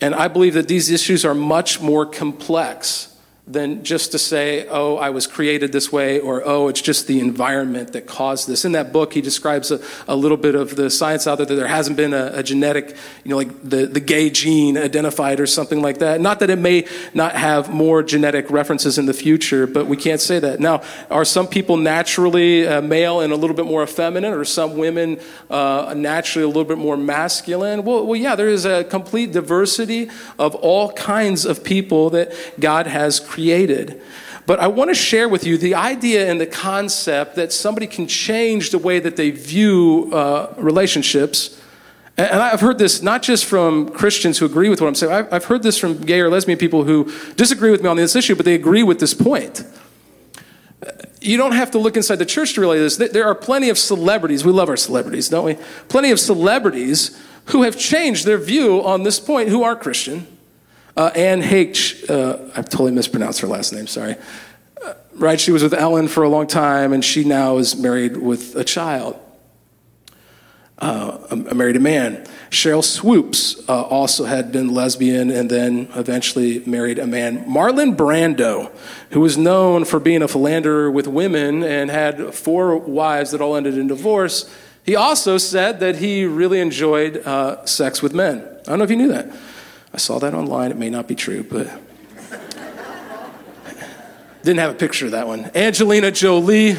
[0.00, 3.14] and I believe that these issues are much more complex
[3.50, 7.18] than just to say, oh, I was created this way, or oh, it's just the
[7.18, 8.64] environment that caused this.
[8.64, 11.54] In that book, he describes a, a little bit of the science out there that
[11.56, 15.46] there hasn't been a, a, genetic, you know, like the, the gay gene identified or
[15.46, 16.20] something like that.
[16.20, 20.20] Not that it may not have more genetic references in the future, but we can't
[20.20, 20.60] say that.
[20.60, 24.76] Now, are some people naturally uh, male and a little bit more effeminate, or some
[24.76, 25.18] women
[25.50, 27.82] uh, naturally a little bit more masculine?
[27.82, 30.08] Well, well, yeah, there is a complete diversity
[30.38, 34.00] of all kinds of people that God has created created.
[34.46, 38.06] But I want to share with you the idea and the concept that somebody can
[38.06, 41.58] change the way that they view uh, relationships.
[42.18, 45.44] And I've heard this not just from Christians who agree with what I'm saying, I've
[45.44, 48.44] heard this from gay or lesbian people who disagree with me on this issue, but
[48.44, 49.64] they agree with this point.
[51.22, 53.12] You don't have to look inside the church to realize this.
[53.12, 55.56] There are plenty of celebrities, we love our celebrities, don't we?
[55.88, 60.26] Plenty of celebrities who have changed their view on this point who are Christian
[60.96, 62.08] uh, Anne H.
[62.08, 64.16] Uh, I've totally mispronounced her last name, sorry.
[64.84, 68.16] Uh, right, she was with Ellen for a long time, and she now is married
[68.16, 69.18] with a child,
[70.78, 72.26] uh, a, married a man.
[72.50, 77.44] Sheryl Swoopes uh, also had been lesbian and then eventually married a man.
[77.44, 78.72] Marlon Brando,
[79.10, 83.54] who was known for being a philanderer with women and had four wives that all
[83.54, 88.38] ended in divorce, he also said that he really enjoyed uh, sex with men.
[88.38, 89.30] I don't know if you knew that.
[89.92, 90.70] I saw that online.
[90.70, 91.68] It may not be true, but
[94.42, 95.50] didn't have a picture of that one.
[95.54, 96.76] Angelina Jolie.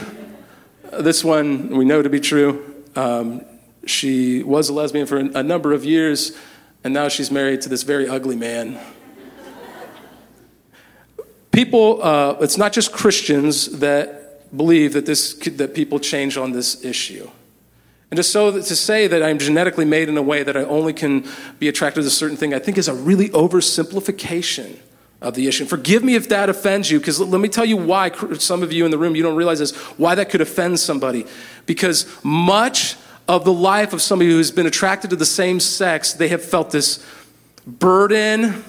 [0.92, 2.84] This one we know to be true.
[2.96, 3.46] Um,
[3.86, 6.38] she was a lesbian for a number of years,
[6.84, 8.80] and now she's married to this very ugly man.
[11.52, 16.84] People, uh, it's not just Christians that believe that, this, that people change on this
[16.84, 17.30] issue.
[18.12, 20.92] And just so to say that I'm genetically made in a way that I only
[20.92, 21.26] can
[21.60, 24.78] be attracted to a certain thing, I think is a really oversimplification
[25.22, 25.66] of the issue.
[25.66, 28.86] forgive me if that offends you, because let me tell you why some of you
[28.86, 31.26] in the room, you don't realize this, why that could offend somebody.
[31.66, 32.96] Because much
[33.28, 36.72] of the life of somebody who's been attracted to the same sex, they have felt
[36.72, 37.06] this
[37.66, 38.64] burden,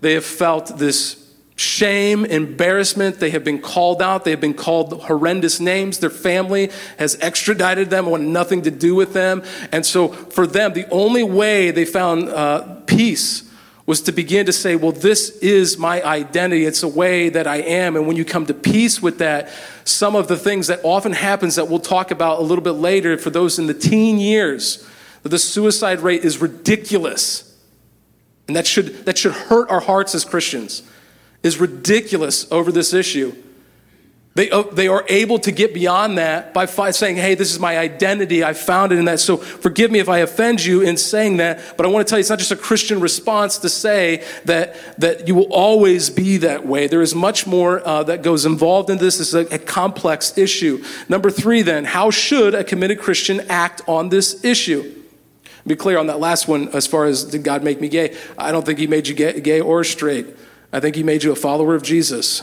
[0.00, 1.21] they have felt this
[1.56, 3.20] shame, embarrassment.
[3.20, 4.24] They have been called out.
[4.24, 5.98] They have been called horrendous names.
[5.98, 9.42] Their family has extradited them, want nothing to do with them.
[9.70, 13.48] And so for them, the only way they found uh, peace
[13.84, 16.64] was to begin to say, well, this is my identity.
[16.64, 17.96] It's a way that I am.
[17.96, 19.50] And when you come to peace with that,
[19.84, 23.18] some of the things that often happens that we'll talk about a little bit later
[23.18, 24.88] for those in the teen years,
[25.24, 27.48] the suicide rate is ridiculous.
[28.46, 30.82] And that should, that should hurt our hearts as Christians
[31.42, 33.34] is ridiculous over this issue.
[34.34, 37.76] They, uh, they are able to get beyond that by saying, hey, this is my
[37.76, 38.42] identity.
[38.42, 39.20] I found it in that.
[39.20, 42.18] So forgive me if I offend you in saying that, but I want to tell
[42.18, 46.38] you it's not just a Christian response to say that, that you will always be
[46.38, 46.86] that way.
[46.86, 49.18] There is much more uh, that goes involved in this.
[49.18, 50.82] This is a, a complex issue.
[51.10, 54.94] Number three, then, how should a committed Christian act on this issue?
[55.66, 58.16] Be clear on that last one as far as did God make me gay?
[58.38, 60.26] I don't think He made you gay, gay or straight.
[60.72, 62.42] I think He made you a follower of Jesus.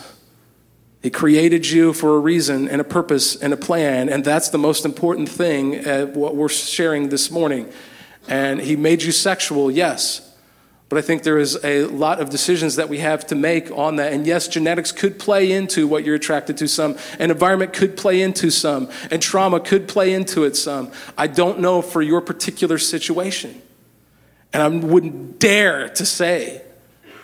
[1.02, 4.58] He created you for a reason and a purpose and a plan, and that's the
[4.58, 7.72] most important thing at what we're sharing this morning.
[8.28, 10.26] And He made you sexual, yes.
[10.90, 13.98] But I think there is a lot of decisions that we have to make on
[13.98, 14.12] that.
[14.12, 18.22] And yes, genetics could play into what you're attracted to some, and environment could play
[18.22, 20.92] into some, and trauma could play into it some.
[21.18, 23.62] I don't know for your particular situation.
[24.52, 26.64] And I wouldn't dare to say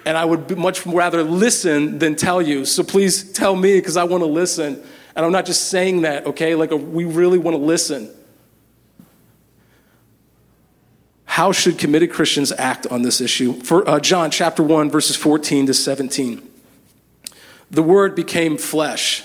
[0.05, 2.63] and I would much rather listen than tell you.
[2.65, 4.81] So please tell me because I want to listen.
[5.15, 6.55] And I'm not just saying that, okay?
[6.55, 8.09] Like, a, we really want to listen.
[11.25, 13.53] How should committed Christians act on this issue?
[13.61, 16.51] For uh, John chapter 1, verses 14 to 17.
[17.71, 19.23] The Word became flesh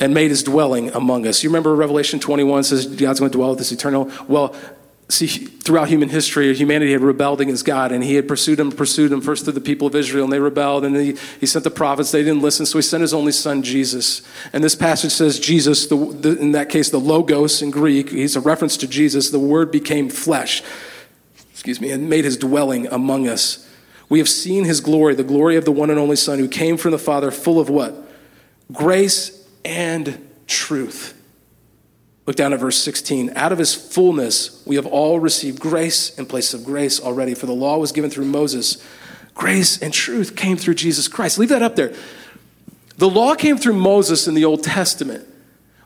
[0.00, 1.42] and made his dwelling among us.
[1.42, 4.10] You remember Revelation 21 says God's going to dwell with us eternal?
[4.26, 4.54] Well,
[5.08, 9.08] see, throughout human history, humanity had rebelled against God, and He had pursued them, pursued
[9.10, 11.70] them first through the people of Israel, and they rebelled, and he, he sent the
[11.70, 12.10] prophets.
[12.10, 14.22] They didn't listen, so He sent His only Son, Jesus.
[14.52, 18.36] And this passage says Jesus, the, the, in that case, the Logos in Greek, he's
[18.36, 19.30] a reference to Jesus.
[19.30, 20.62] The Word became flesh,
[21.50, 23.66] excuse me, and made His dwelling among us.
[24.10, 26.76] We have seen His glory, the glory of the one and only Son, who came
[26.76, 27.94] from the Father, full of what?
[28.72, 31.17] Grace and truth.
[32.28, 33.32] Look down at verse 16.
[33.36, 37.46] Out of his fullness, we have all received grace in place of grace already, for
[37.46, 38.84] the law was given through Moses.
[39.32, 41.38] Grace and truth came through Jesus Christ.
[41.38, 41.94] Leave that up there.
[42.98, 45.26] The law came through Moses in the Old Testament,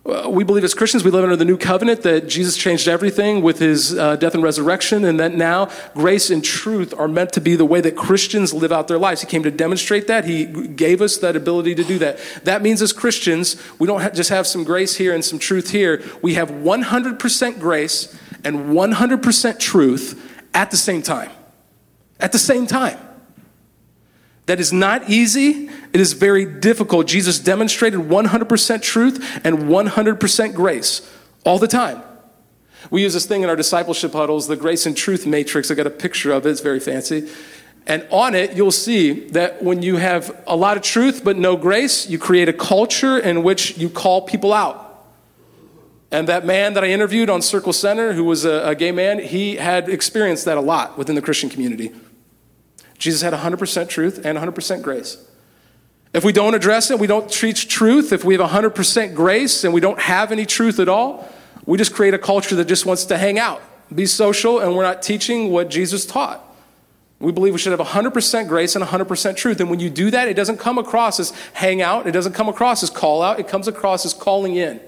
[0.05, 3.61] we believe as Christians, we live under the new covenant that Jesus changed everything with
[3.61, 7.55] his uh, death and resurrection, and that now grace and truth are meant to be
[7.55, 9.21] the way that Christians live out their lives.
[9.21, 10.25] He came to demonstrate that.
[10.25, 12.19] He gave us that ability to do that.
[12.43, 15.71] That means as Christians, we don't ha- just have some grace here and some truth
[15.71, 16.03] here.
[16.21, 21.31] We have 100% grace and 100% truth at the same time.
[22.19, 22.99] At the same time.
[24.53, 25.71] That is not easy.
[25.95, 27.07] It is very difficult.
[27.07, 31.11] Jesus demonstrated 100% truth and 100% grace
[31.47, 32.03] all the time.
[32.91, 35.71] We use this thing in our discipleship huddles, the grace and truth matrix.
[35.71, 37.31] I got a picture of it, it's very fancy.
[37.87, 41.57] And on it, you'll see that when you have a lot of truth but no
[41.57, 45.07] grace, you create a culture in which you call people out.
[46.11, 49.19] And that man that I interviewed on Circle Center, who was a, a gay man,
[49.19, 51.91] he had experienced that a lot within the Christian community.
[53.03, 55.17] Jesus had 100% truth and 100% grace.
[56.15, 59.75] If we don't address it, we don't teach truth, if we have 100% grace and
[59.75, 61.29] we don't have any truth at all,
[61.67, 63.61] we just create a culture that just wants to hang out,
[63.93, 66.45] be social, and we're not teaching what Jesus taught.
[67.19, 69.59] We believe we should have 100% grace and 100% truth.
[69.59, 72.49] And when you do that, it doesn't come across as hang out, it doesn't come
[72.49, 74.81] across as call out, it comes across as calling in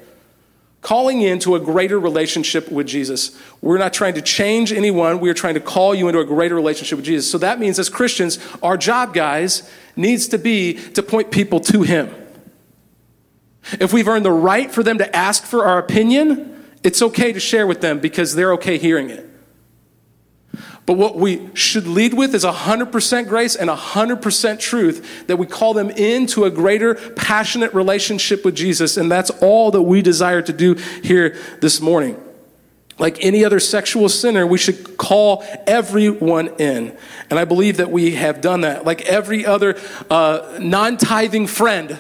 [0.85, 3.37] calling into a greater relationship with Jesus.
[3.63, 6.55] We're not trying to change anyone, we are trying to call you into a greater
[6.55, 7.29] relationship with Jesus.
[7.29, 11.83] So that means as Christians, our job, guys, needs to be to point people to
[11.83, 12.15] Him.
[13.81, 17.41] If we've earned the right for them to ask for our opinion, it's okay to
[17.41, 19.27] share with them because they're okay hearing it.
[20.87, 25.73] But what we should lead with is 100% grace and 100% truth that we call
[25.73, 28.99] them into a greater passionate relationship with Jesus.
[28.99, 32.21] And that's all that we desire to do here this morning.
[32.99, 36.97] Like any other sexual sinner, we should call everyone in.
[37.31, 38.85] And I believe that we have done that.
[38.85, 39.77] Like every other
[40.11, 41.99] uh, non tithing friend,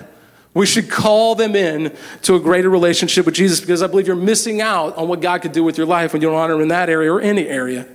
[0.52, 4.14] we should call them in to a greater relationship with Jesus because I believe you're
[4.14, 6.60] missing out on what God could do with your life when you don't honor Him
[6.60, 7.88] in that area or any area.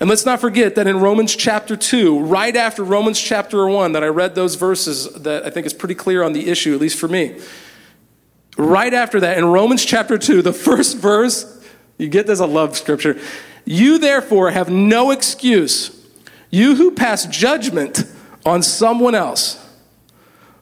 [0.00, 4.02] And let's not forget that in Romans chapter 2, right after Romans chapter 1, that
[4.02, 6.98] I read those verses that I think is pretty clear on the issue, at least
[6.98, 7.40] for me.
[8.56, 11.62] Right after that, in Romans chapter 2, the first verse,
[11.96, 13.20] you get this, I love scripture.
[13.64, 16.04] You therefore have no excuse,
[16.50, 18.04] you who pass judgment
[18.44, 19.60] on someone else.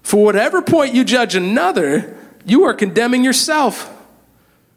[0.02, 3.90] For whatever point you judge another, you are condemning yourself,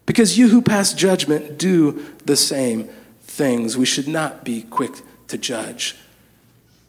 [0.05, 2.89] because you who pass judgment do the same
[3.35, 3.77] things.
[3.77, 5.95] We should not be quick to judge.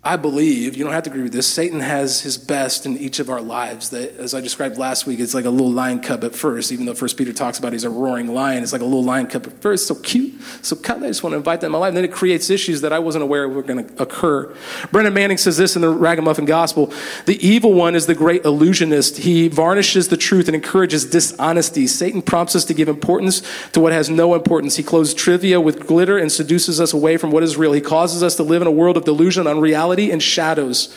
[0.07, 3.19] I believe, you don't have to agree with this, Satan has his best in each
[3.19, 3.91] of our lives.
[3.91, 6.87] That, as I described last week, it's like a little lion cub at first, even
[6.87, 8.63] though First Peter talks about he's a roaring lion.
[8.63, 9.89] It's like a little lion cub at first.
[9.89, 11.09] So cute, so cuddly.
[11.09, 11.89] I just want to invite that in my life.
[11.89, 14.55] And then it creates issues that I wasn't aware were going to occur.
[14.93, 16.93] Brennan Manning says this in the Ragamuffin Gospel
[17.25, 19.17] The evil one is the great illusionist.
[19.19, 21.89] He varnishes the truth and encourages dishonesty.
[21.89, 23.43] Satan prompts us to give importance
[23.73, 24.77] to what has no importance.
[24.77, 27.73] He clothes trivia with glitter and seduces us away from what is real.
[27.73, 30.97] He causes us to live in a world of delusion, unreality reality and shadows.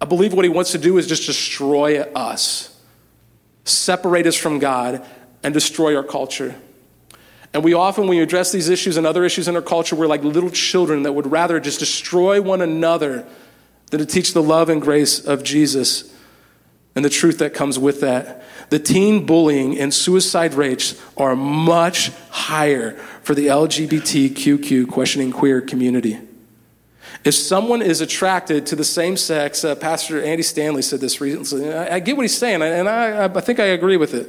[0.00, 2.78] I believe what he wants to do is just destroy us,
[3.64, 5.04] separate us from God,
[5.42, 6.54] and destroy our culture.
[7.54, 10.08] And we often, when we address these issues and other issues in our culture, we're
[10.08, 13.24] like little children that would rather just destroy one another
[13.90, 16.12] than to teach the love and grace of Jesus
[16.96, 18.42] and the truth that comes with that.
[18.70, 22.92] The teen bullying and suicide rates are much higher
[23.22, 26.18] for the LGBTQ questioning queer community.
[27.24, 31.72] If someone is attracted to the same sex, uh, Pastor Andy Stanley said this recently.
[31.72, 34.28] I, I get what he's saying, and I, I think I agree with it.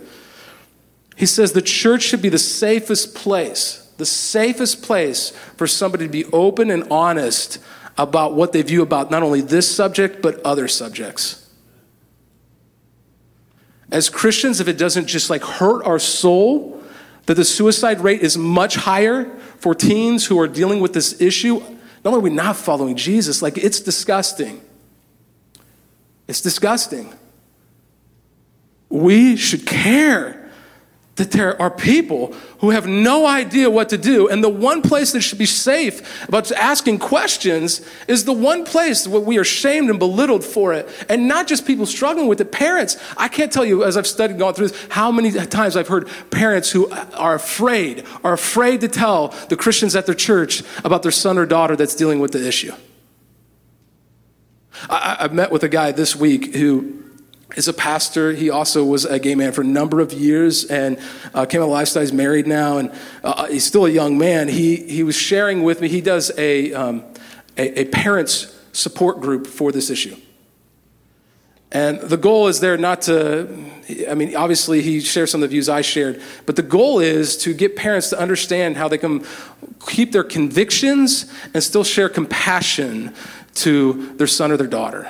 [1.18, 6.12] He says the church should be the safest place, the safest place for somebody to
[6.12, 7.60] be open and honest
[7.98, 11.50] about what they view about not only this subject, but other subjects.
[13.91, 16.82] As Christians, if it doesn't just like hurt our soul,
[17.26, 19.26] that the suicide rate is much higher
[19.58, 21.62] for teens who are dealing with this issue,
[22.06, 24.62] not only are we not following Jesus, like it's disgusting.
[26.28, 27.12] It's disgusting.
[28.89, 30.45] We should care
[31.16, 34.28] that there are people who have no idea what to do.
[34.28, 39.07] And the one place that should be safe about asking questions is the one place
[39.07, 40.89] where we are shamed and belittled for it.
[41.07, 42.97] And not just people struggling with it, parents.
[43.16, 46.09] I can't tell you, as I've studied, gone through this, how many times I've heard
[46.32, 51.11] parents who are afraid, are afraid to tell the Christians at their church about their
[51.11, 52.74] son or daughter that's dealing with the issue.
[54.89, 57.05] I, have met with a guy this week who
[57.56, 58.34] is a pastor.
[58.34, 61.00] He also was a gay man for a number of years and
[61.34, 62.02] uh, came out of lifestyle.
[62.02, 62.91] He's married now, and
[63.24, 64.48] uh, he's still a young man.
[64.48, 67.04] He, he was sharing with me, he does a, um,
[67.58, 70.16] a, a parents support group for this issue.
[71.72, 73.50] And the goal is there not to,
[74.10, 77.38] I mean, obviously he shares some of the views I shared, but the goal is
[77.39, 79.26] to get parents to understand how they can
[79.86, 83.14] keep their convictions and still share compassion
[83.56, 85.08] to their son or their daughter.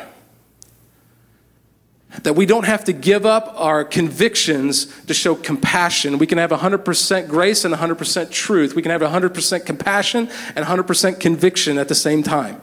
[2.24, 6.18] That we don't have to give up our convictions to show compassion.
[6.18, 8.76] We can have 100% grace and 100% truth.
[8.76, 12.62] We can have 100% compassion and 100% conviction at the same time.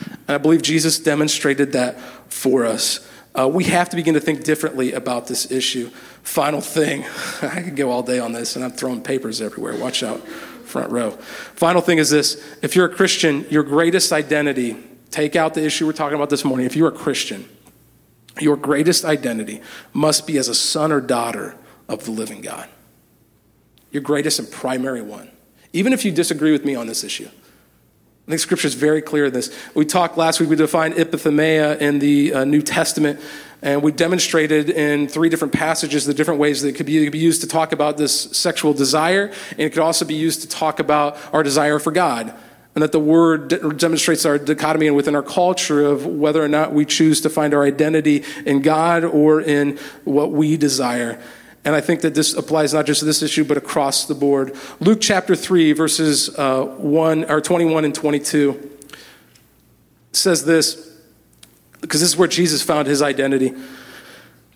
[0.00, 3.06] And I believe Jesus demonstrated that for us.
[3.34, 5.88] Uh, we have to begin to think differently about this issue.
[6.22, 7.04] Final thing,
[7.42, 9.76] I could go all day on this, and I'm throwing papers everywhere.
[9.76, 10.26] Watch out,
[10.64, 11.10] front row.
[11.10, 14.76] Final thing is this if you're a Christian, your greatest identity,
[15.10, 16.66] take out the issue we're talking about this morning.
[16.66, 17.48] If you're a Christian,
[18.40, 19.62] your greatest identity
[19.92, 21.56] must be as a son or daughter
[21.88, 22.68] of the living God.
[23.90, 25.30] Your greatest and primary one.
[25.72, 27.28] Even if you disagree with me on this issue.
[28.26, 29.54] I think Scripture is very clear in this.
[29.74, 33.20] We talked last week, we defined epithumia in the uh, New Testament,
[33.60, 37.04] and we demonstrated in three different passages the different ways that it could be, it
[37.04, 40.40] could be used to talk about this sexual desire, and it could also be used
[40.40, 42.34] to talk about our desire for God
[42.74, 46.72] and that the word demonstrates our dichotomy and within our culture of whether or not
[46.72, 51.22] we choose to find our identity in God or in what we desire.
[51.64, 54.54] And I think that this applies not just to this issue, but across the board.
[54.80, 58.70] Luke chapter 3, verses uh, 1, or 21 and 22
[60.12, 60.92] says this,
[61.80, 63.54] because this is where Jesus found his identity.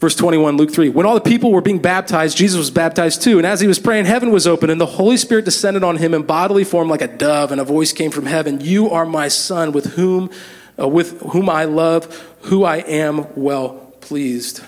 [0.00, 0.90] Verse 21, Luke 3.
[0.90, 3.38] When all the people were being baptized, Jesus was baptized too.
[3.38, 6.14] And as he was praying, heaven was open, and the Holy Spirit descended on him
[6.14, 9.26] in bodily form like a dove, and a voice came from heaven You are my
[9.26, 10.30] son, with whom,
[10.78, 13.70] uh, with whom I love, who I am well
[14.00, 14.62] pleased.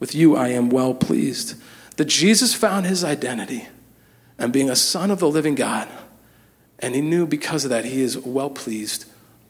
[0.00, 1.60] With you I am well pleased.
[1.96, 3.68] That Jesus found his identity
[4.38, 5.88] and being a son of the living God.
[6.78, 9.04] And he knew because of that he is well pleased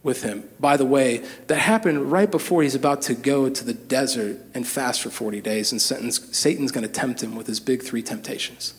[0.05, 0.47] with him.
[0.59, 4.65] By the way, that happened right before he's about to go to the desert and
[4.65, 8.75] fast for 40 days, and Satan's going to tempt him with his big three temptations.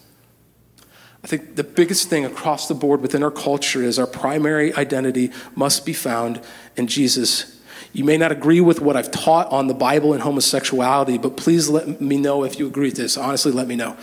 [1.25, 5.33] I think the biggest thing across the board within our culture is our primary identity
[5.57, 6.41] must be found
[6.77, 7.61] in Jesus.
[7.93, 11.69] You may not agree with what I've taught on the Bible and homosexuality, but please
[11.69, 13.17] let me know if you agree with this.
[13.17, 13.97] Honestly, let me know.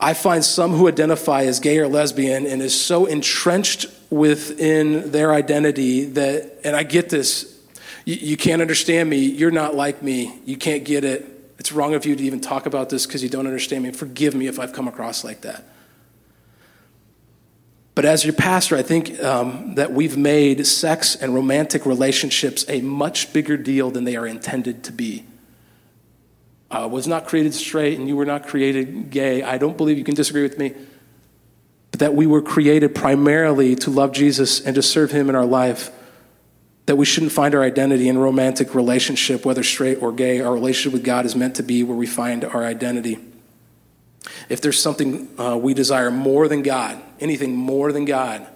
[0.00, 5.34] I find some who identify as gay or lesbian and is so entrenched within their
[5.34, 7.60] identity that, and I get this,
[8.04, 11.26] you, you, can't understand me, you're not like me, you can't get it.
[11.58, 13.90] It's wrong of you to even talk about this because you don't understand me.
[13.90, 15.64] Forgive me if I've come across like that.
[17.96, 22.80] But as your pastor, I think um, that we've made sex and romantic relationships a
[22.80, 25.24] much bigger deal than they are intended to be
[26.70, 29.42] uh, was not created straight and you were not created gay.
[29.42, 30.74] I don't believe you can disagree with me.
[31.90, 35.46] But that we were created primarily to love Jesus and to serve him in our
[35.46, 35.90] life.
[36.86, 40.40] That we shouldn't find our identity in romantic relationship, whether straight or gay.
[40.40, 43.18] Our relationship with God is meant to be where we find our identity.
[44.48, 48.46] If there's something uh, we desire more than God, anything more than God,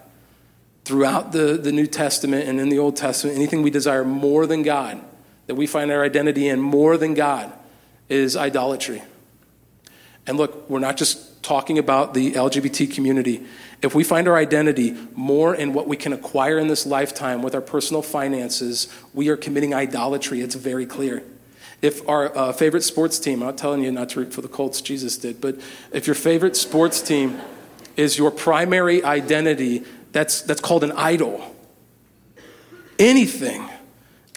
[0.85, 4.63] throughout the, the New Testament and in the Old Testament, anything we desire more than
[4.63, 5.01] God,
[5.47, 7.51] that we find our identity in more than God,
[8.09, 9.01] is idolatry.
[10.25, 13.43] And look, we're not just talking about the LGBT community.
[13.81, 17.53] If we find our identity more in what we can acquire in this lifetime with
[17.53, 20.39] our personal finances, we are committing idolatry.
[20.39, 21.23] It's very clear.
[21.81, 24.47] If our uh, favorite sports team, I'm not telling you not to root for the
[24.47, 25.59] Colts, Jesus did, but
[25.91, 27.41] if your favorite sports team
[27.97, 29.83] is your primary identity,
[30.13, 31.43] that's, that's called an idol.
[32.97, 33.69] Anything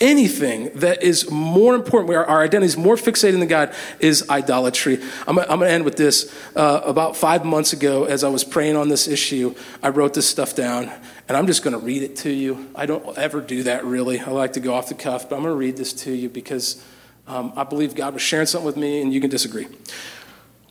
[0.01, 5.01] anything that is more important, where our identity is more fixated in God, is idolatry.
[5.27, 6.35] I'm, I'm going to end with this.
[6.55, 10.29] Uh, about five months ago, as I was praying on this issue, I wrote this
[10.29, 10.91] stuff down,
[11.29, 12.69] and I'm just going to read it to you.
[12.75, 14.21] I don't ever do that really.
[14.21, 16.29] I like to go off the cuff, but I'm going to read this to you
[16.29, 16.83] because
[17.27, 19.67] um, I believe God was sharing something with me, and you can disagree.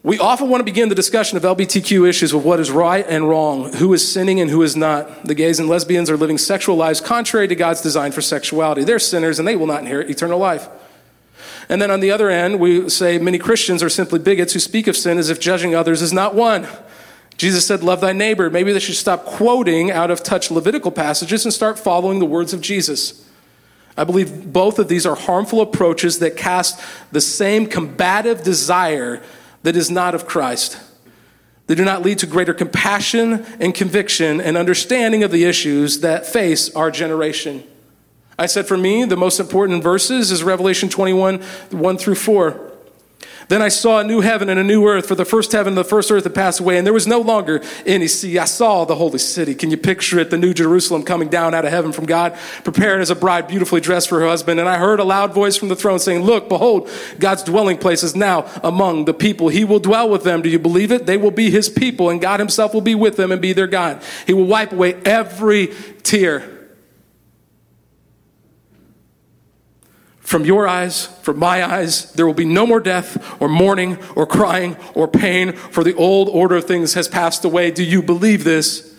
[0.06, 3.28] We often want to begin the discussion of LGBTQ issues with what is right and
[3.28, 5.26] wrong, who is sinning and who is not.
[5.26, 8.84] The gays and lesbians are living sexual lives contrary to God's design for sexuality.
[8.84, 10.68] They're sinners and they will not inherit eternal life.
[11.70, 14.86] And then on the other end, we say many Christians are simply bigots who speak
[14.86, 16.68] of sin as if judging others is not one.
[17.38, 18.52] Jesus said, Love thy neighbor.
[18.52, 22.54] Maybe they should stop quoting out of touch Levitical passages and start following the words
[22.54, 23.28] of Jesus.
[23.98, 26.80] I believe both of these are harmful approaches that cast
[27.12, 29.24] the same combative desire
[29.66, 30.78] that is not of Christ.
[31.66, 36.28] They do not lead to greater compassion and conviction and understanding of the issues that
[36.28, 37.64] face our generation.
[38.38, 42.74] I said for me, the most important verses is Revelation 21 1 through 4.
[43.48, 45.78] Then I saw a new heaven and a new earth, for the first heaven and
[45.78, 48.40] the first earth had passed away, and there was no longer any sea.
[48.40, 49.54] I saw the holy city.
[49.54, 50.30] Can you picture it?
[50.30, 53.82] The new Jerusalem coming down out of heaven from God, prepared as a bride beautifully
[53.82, 54.60] dressed for her husband.
[54.60, 56.90] And I heard a loud voice from the throne saying, Look, behold,
[57.20, 59.50] God's dwelling place is now among the people.
[59.50, 60.42] He will dwell with them.
[60.42, 61.06] Do you believe it?
[61.06, 63.68] They will be his people, and God himself will be with them and be their
[63.68, 64.02] God.
[64.26, 65.74] He will wipe away every
[66.04, 66.55] tear
[70.26, 74.26] From your eyes, from my eyes, there will be no more death or mourning or
[74.26, 77.70] crying or pain, for the old order of things has passed away.
[77.70, 78.92] Do you believe this?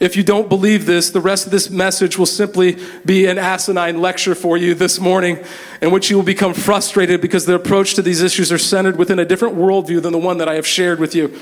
[0.00, 4.02] If you don't believe this, the rest of this message will simply be an asinine
[4.02, 5.38] lecture for you this morning,
[5.80, 9.18] in which you will become frustrated because the approach to these issues are centered within
[9.18, 11.34] a different worldview than the one that I have shared with you.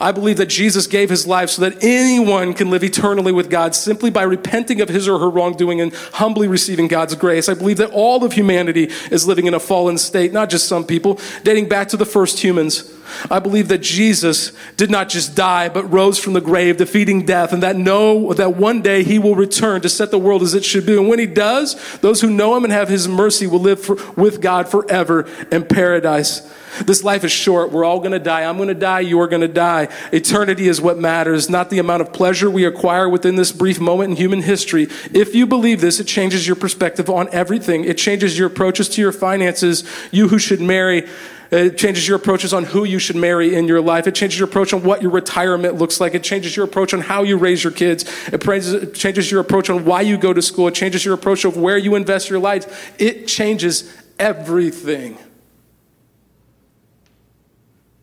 [0.00, 3.74] I believe that Jesus gave his life so that anyone can live eternally with God
[3.74, 7.48] simply by repenting of his or her wrongdoing and humbly receiving God's grace.
[7.48, 10.84] I believe that all of humanity is living in a fallen state, not just some
[10.84, 12.94] people, dating back to the first humans.
[13.30, 17.52] I believe that Jesus did not just die, but rose from the grave, defeating death,
[17.52, 20.64] and that know that one day he will return to set the world as it
[20.64, 20.96] should be.
[20.96, 23.96] And when he does, those who know him and have his mercy will live for,
[24.12, 26.52] with God forever in paradise.
[26.84, 27.72] This life is short.
[27.72, 28.44] We're all going to die.
[28.44, 29.00] I'm going to die.
[29.00, 29.88] You're going to die.
[30.12, 34.10] Eternity is what matters, not the amount of pleasure we acquire within this brief moment
[34.10, 34.88] in human history.
[35.12, 37.84] If you believe this, it changes your perspective on everything.
[37.84, 39.84] It changes your approaches to your finances.
[40.12, 41.08] You who should marry,
[41.50, 44.06] it changes your approaches on who you should marry in your life.
[44.06, 46.14] It changes your approach on what your retirement looks like.
[46.14, 48.04] It changes your approach on how you raise your kids.
[48.28, 50.68] It changes your approach on why you go to school.
[50.68, 52.94] It changes your approach of where you invest your life.
[53.00, 55.16] It changes everything.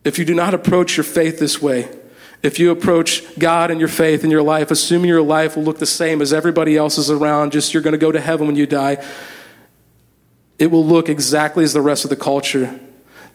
[0.02, 1.88] If you do not approach your faith this way,
[2.42, 5.78] if you approach God and your faith in your life, assuming your life will look
[5.78, 8.66] the same as everybody else's around, just you're going to go to heaven when you
[8.66, 9.04] die,
[10.58, 12.78] it will look exactly as the rest of the culture.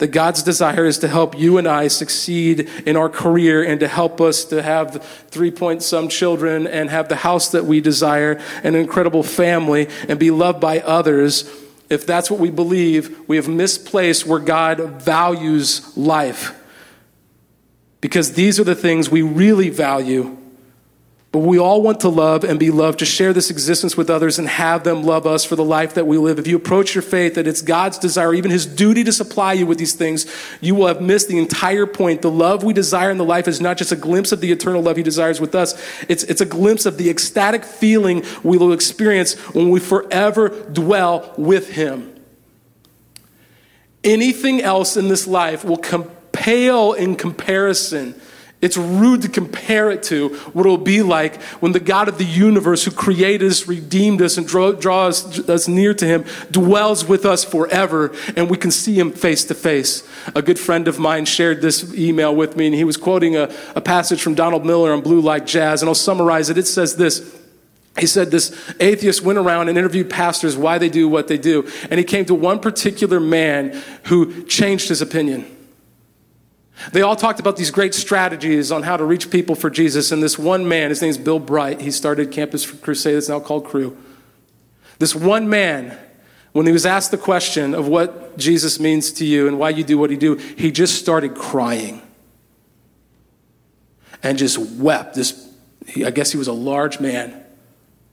[0.02, 3.88] That God's desire is to help you and I succeed in our career and to
[3.88, 8.42] help us to have three point some children and have the house that we desire,
[8.64, 11.48] and an incredible family, and be loved by others.
[11.88, 16.60] If that's what we believe, we have misplaced where God values life
[18.02, 20.36] because these are the things we really value.
[21.32, 24.38] But we all want to love and be loved, to share this existence with others
[24.38, 26.40] and have them love us for the life that we live.
[26.40, 29.66] If you approach your faith that it's God's desire, even His duty to supply you
[29.66, 30.26] with these things,
[30.60, 32.22] you will have missed the entire point.
[32.22, 34.82] The love we desire in the life is not just a glimpse of the eternal
[34.82, 38.74] love He desires with us, it's, it's a glimpse of the ecstatic feeling we will
[38.74, 42.14] experience when we forever dwell with Him.
[44.04, 48.20] Anything else in this life will come pale in comparison.
[48.62, 52.20] It's rude to compare it to what it will be like when the God of
[52.20, 57.04] the universe, who created us, redeemed us, and draw, draws us near to Him, dwells
[57.04, 60.08] with us forever, and we can see Him face to face.
[60.36, 63.52] A good friend of mine shared this email with me, and he was quoting a,
[63.76, 66.58] a passage from Donald Miller on Blue Like Jazz, and I'll summarize it.
[66.58, 67.40] It says this.
[68.00, 71.68] He said this atheist went around and interviewed pastors why they do what they do.
[71.90, 75.51] And he came to one particular man who changed his opinion.
[76.92, 80.12] They all talked about these great strategies on how to reach people for Jesus.
[80.12, 83.40] And this one man, his name is Bill Bright, he started Campus Crusade, it's now
[83.40, 83.96] called Cru.
[85.00, 85.98] This one man,
[86.52, 89.84] when he was asked the question of what Jesus means to you and why you
[89.84, 92.02] do what you do, he just started crying
[94.24, 95.16] and just wept.
[95.16, 95.50] This,
[95.96, 97.38] I guess he was a large man.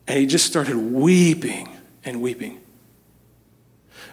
[0.06, 1.68] And he just started weeping
[2.04, 2.60] and weeping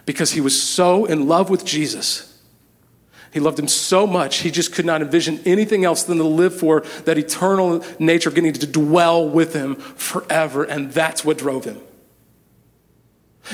[0.04, 2.35] because he was so in love with Jesus
[3.36, 6.58] he loved him so much, he just could not envision anything else than to live
[6.58, 10.64] for that eternal nature of getting to dwell with him forever.
[10.64, 11.78] And that's what drove him.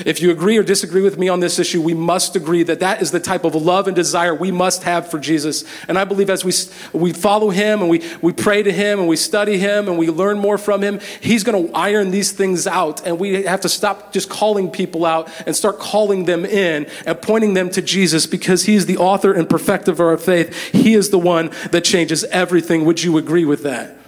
[0.05, 3.01] If you agree or disagree with me on this issue, we must agree that that
[3.01, 5.63] is the type of love and desire we must have for Jesus.
[5.87, 6.51] And I believe as we,
[6.97, 10.09] we follow him and we, we pray to him and we study him and we
[10.09, 13.05] learn more from him, he's going to iron these things out.
[13.05, 17.21] And we have to stop just calling people out and start calling them in and
[17.21, 20.71] pointing them to Jesus because he is the author and perfecter of our faith.
[20.71, 22.85] He is the one that changes everything.
[22.85, 24.02] Would you agree with that?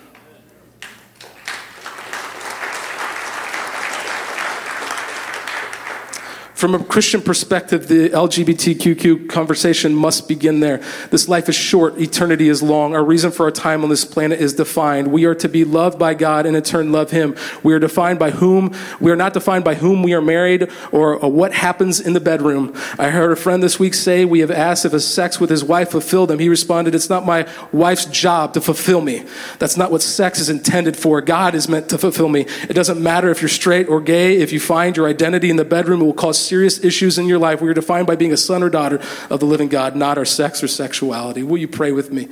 [6.56, 10.78] From a Christian perspective, the LGBTQ conversation must begin there.
[11.12, 12.96] This life is short, eternity is long.
[12.96, 15.12] Our reason for our time on this planet is defined.
[15.12, 17.36] We are to be loved by God and in turn love Him.
[17.62, 21.18] We are defined by whom, we are not defined by whom we are married or,
[21.18, 22.74] or what happens in the bedroom.
[22.98, 25.62] I heard a friend this week say, We have asked if a sex with his
[25.62, 26.40] wife fulfilled him.
[26.40, 29.26] He responded, It's not my wife's job to fulfill me.
[29.60, 31.20] That's not what sex is intended for.
[31.20, 32.46] God is meant to fulfill me.
[32.70, 34.38] It doesn't matter if you're straight or gay.
[34.38, 37.40] If you find your identity in the bedroom, it will cause serious issues in your
[37.40, 40.18] life, we are defined by being a son or daughter of the living God, not
[40.18, 41.44] our sex or sexuality.
[41.44, 42.30] Will you pray with me?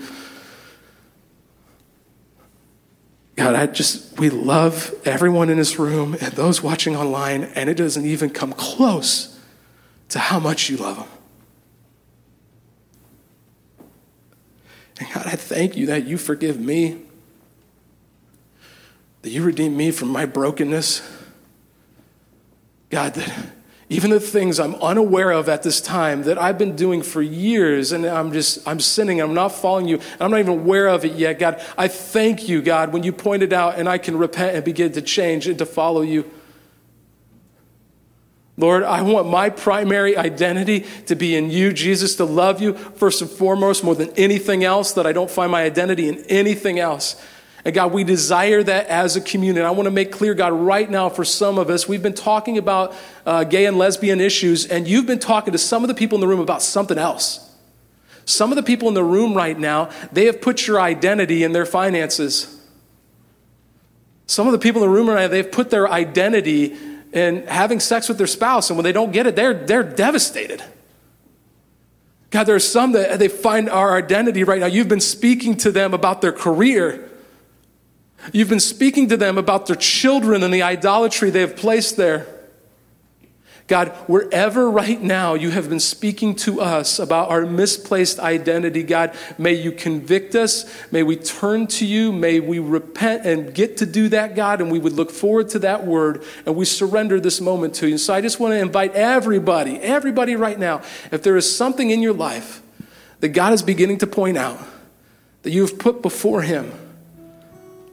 [3.36, 7.76] God, I just, we love everyone in this room and those watching online, and it
[7.76, 9.40] doesn't even come close
[10.10, 11.08] to how much you love them.
[15.00, 17.02] And God, I thank you that you forgive me,
[19.24, 21.02] that you redeem me from my brokenness.
[22.92, 23.50] God, that
[23.90, 27.92] even the things I'm unaware of at this time that I've been doing for years
[27.92, 31.14] and I'm just, I'm sinning, I'm not following you, I'm not even aware of it
[31.14, 31.40] yet.
[31.40, 34.94] God, I thank you, God, when you pointed out and I can repent and begin
[34.94, 36.30] to change and to follow you.
[38.56, 43.22] Lord, I want my primary identity to be in you, Jesus, to love you first
[43.22, 47.20] and foremost more than anything else, that I don't find my identity in anything else.
[47.66, 49.66] And God, we desire that as a community.
[49.66, 52.58] I want to make clear, God, right now for some of us, we've been talking
[52.58, 52.94] about
[53.26, 56.22] uh, gay and lesbian issues, and you've been talking to some of the people in
[56.22, 57.50] the room about something else.
[58.26, 61.54] Some of the people in the room right now, they have put your identity in
[61.54, 62.60] their finances.
[64.28, 66.76] Some of the people in the room right now, they've put their identity
[67.14, 70.62] in having sex with their spouse, and when they don't get it, they're, they're devastated.
[72.30, 74.66] God, there are some that they find our identity right now.
[74.66, 77.10] You've been speaking to them about their career
[78.32, 82.28] You've been speaking to them about their children and the idolatry they have placed there.
[83.68, 89.16] God, wherever right now you have been speaking to us about our misplaced identity, God,
[89.38, 90.66] may you convict us.
[90.92, 92.12] May we turn to you.
[92.12, 95.60] May we repent and get to do that, God, and we would look forward to
[95.60, 97.94] that word and we surrender this moment to you.
[97.94, 101.90] And So I just want to invite everybody, everybody right now, if there is something
[101.90, 102.62] in your life
[103.22, 104.60] that God is beginning to point out
[105.44, 106.74] that you have put before Him,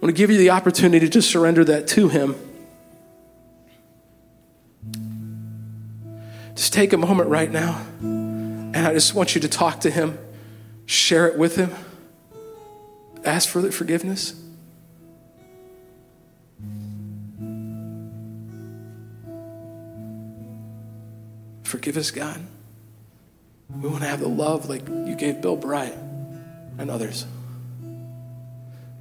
[0.00, 2.34] I want to give you the opportunity to just surrender that to Him.
[6.54, 10.18] Just take a moment right now, and I just want you to talk to Him,
[10.86, 11.74] share it with Him,
[13.26, 14.42] ask for the forgiveness.
[21.62, 22.40] Forgive us, God.
[23.68, 25.94] We want to have the love like you gave Bill Bright
[26.78, 27.26] and others.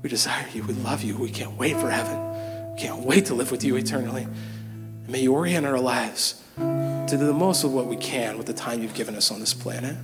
[0.02, 0.64] We desire you.
[0.64, 1.18] We love you.
[1.18, 2.74] We can't wait for heaven.
[2.74, 4.24] We can't wait to live with you eternally.
[4.24, 8.48] And may you orient our lives to do the most of what we can with
[8.48, 9.96] the time you've given us on this planet.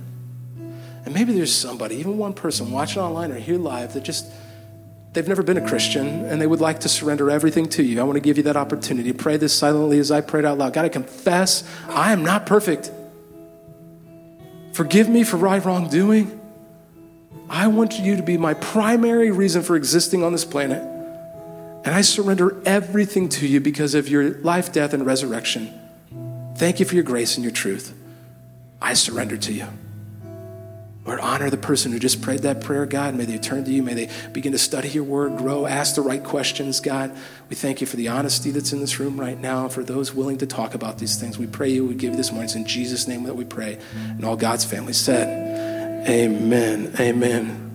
[1.04, 4.26] And maybe there's somebody, even one person watching online or here live, that just
[5.12, 8.00] they've never been a Christian and they would like to surrender everything to you.
[8.00, 9.12] I want to give you that opportunity.
[9.12, 10.74] Pray this silently as I prayed out loud.
[10.74, 12.90] God, I confess I am not perfect.
[14.72, 16.38] Forgive me for right wrongdoing.
[17.48, 20.82] I want you to be my primary reason for existing on this planet.
[21.84, 25.72] And I surrender everything to you because of your life, death, and resurrection.
[26.56, 27.94] Thank you for your grace and your truth.
[28.82, 29.68] I surrender to you.
[31.04, 33.14] Lord, honor the person who just prayed that prayer, God.
[33.14, 33.80] May they turn to you.
[33.84, 37.16] May they begin to study your word, grow, ask the right questions, God.
[37.48, 40.38] We thank you for the honesty that's in this room right now, for those willing
[40.38, 41.38] to talk about these things.
[41.38, 42.46] We pray you would give this morning.
[42.46, 43.78] It's in Jesus' name that we pray.
[43.94, 45.75] And all God's family said,
[46.08, 46.94] Amen.
[47.00, 47.65] Amen.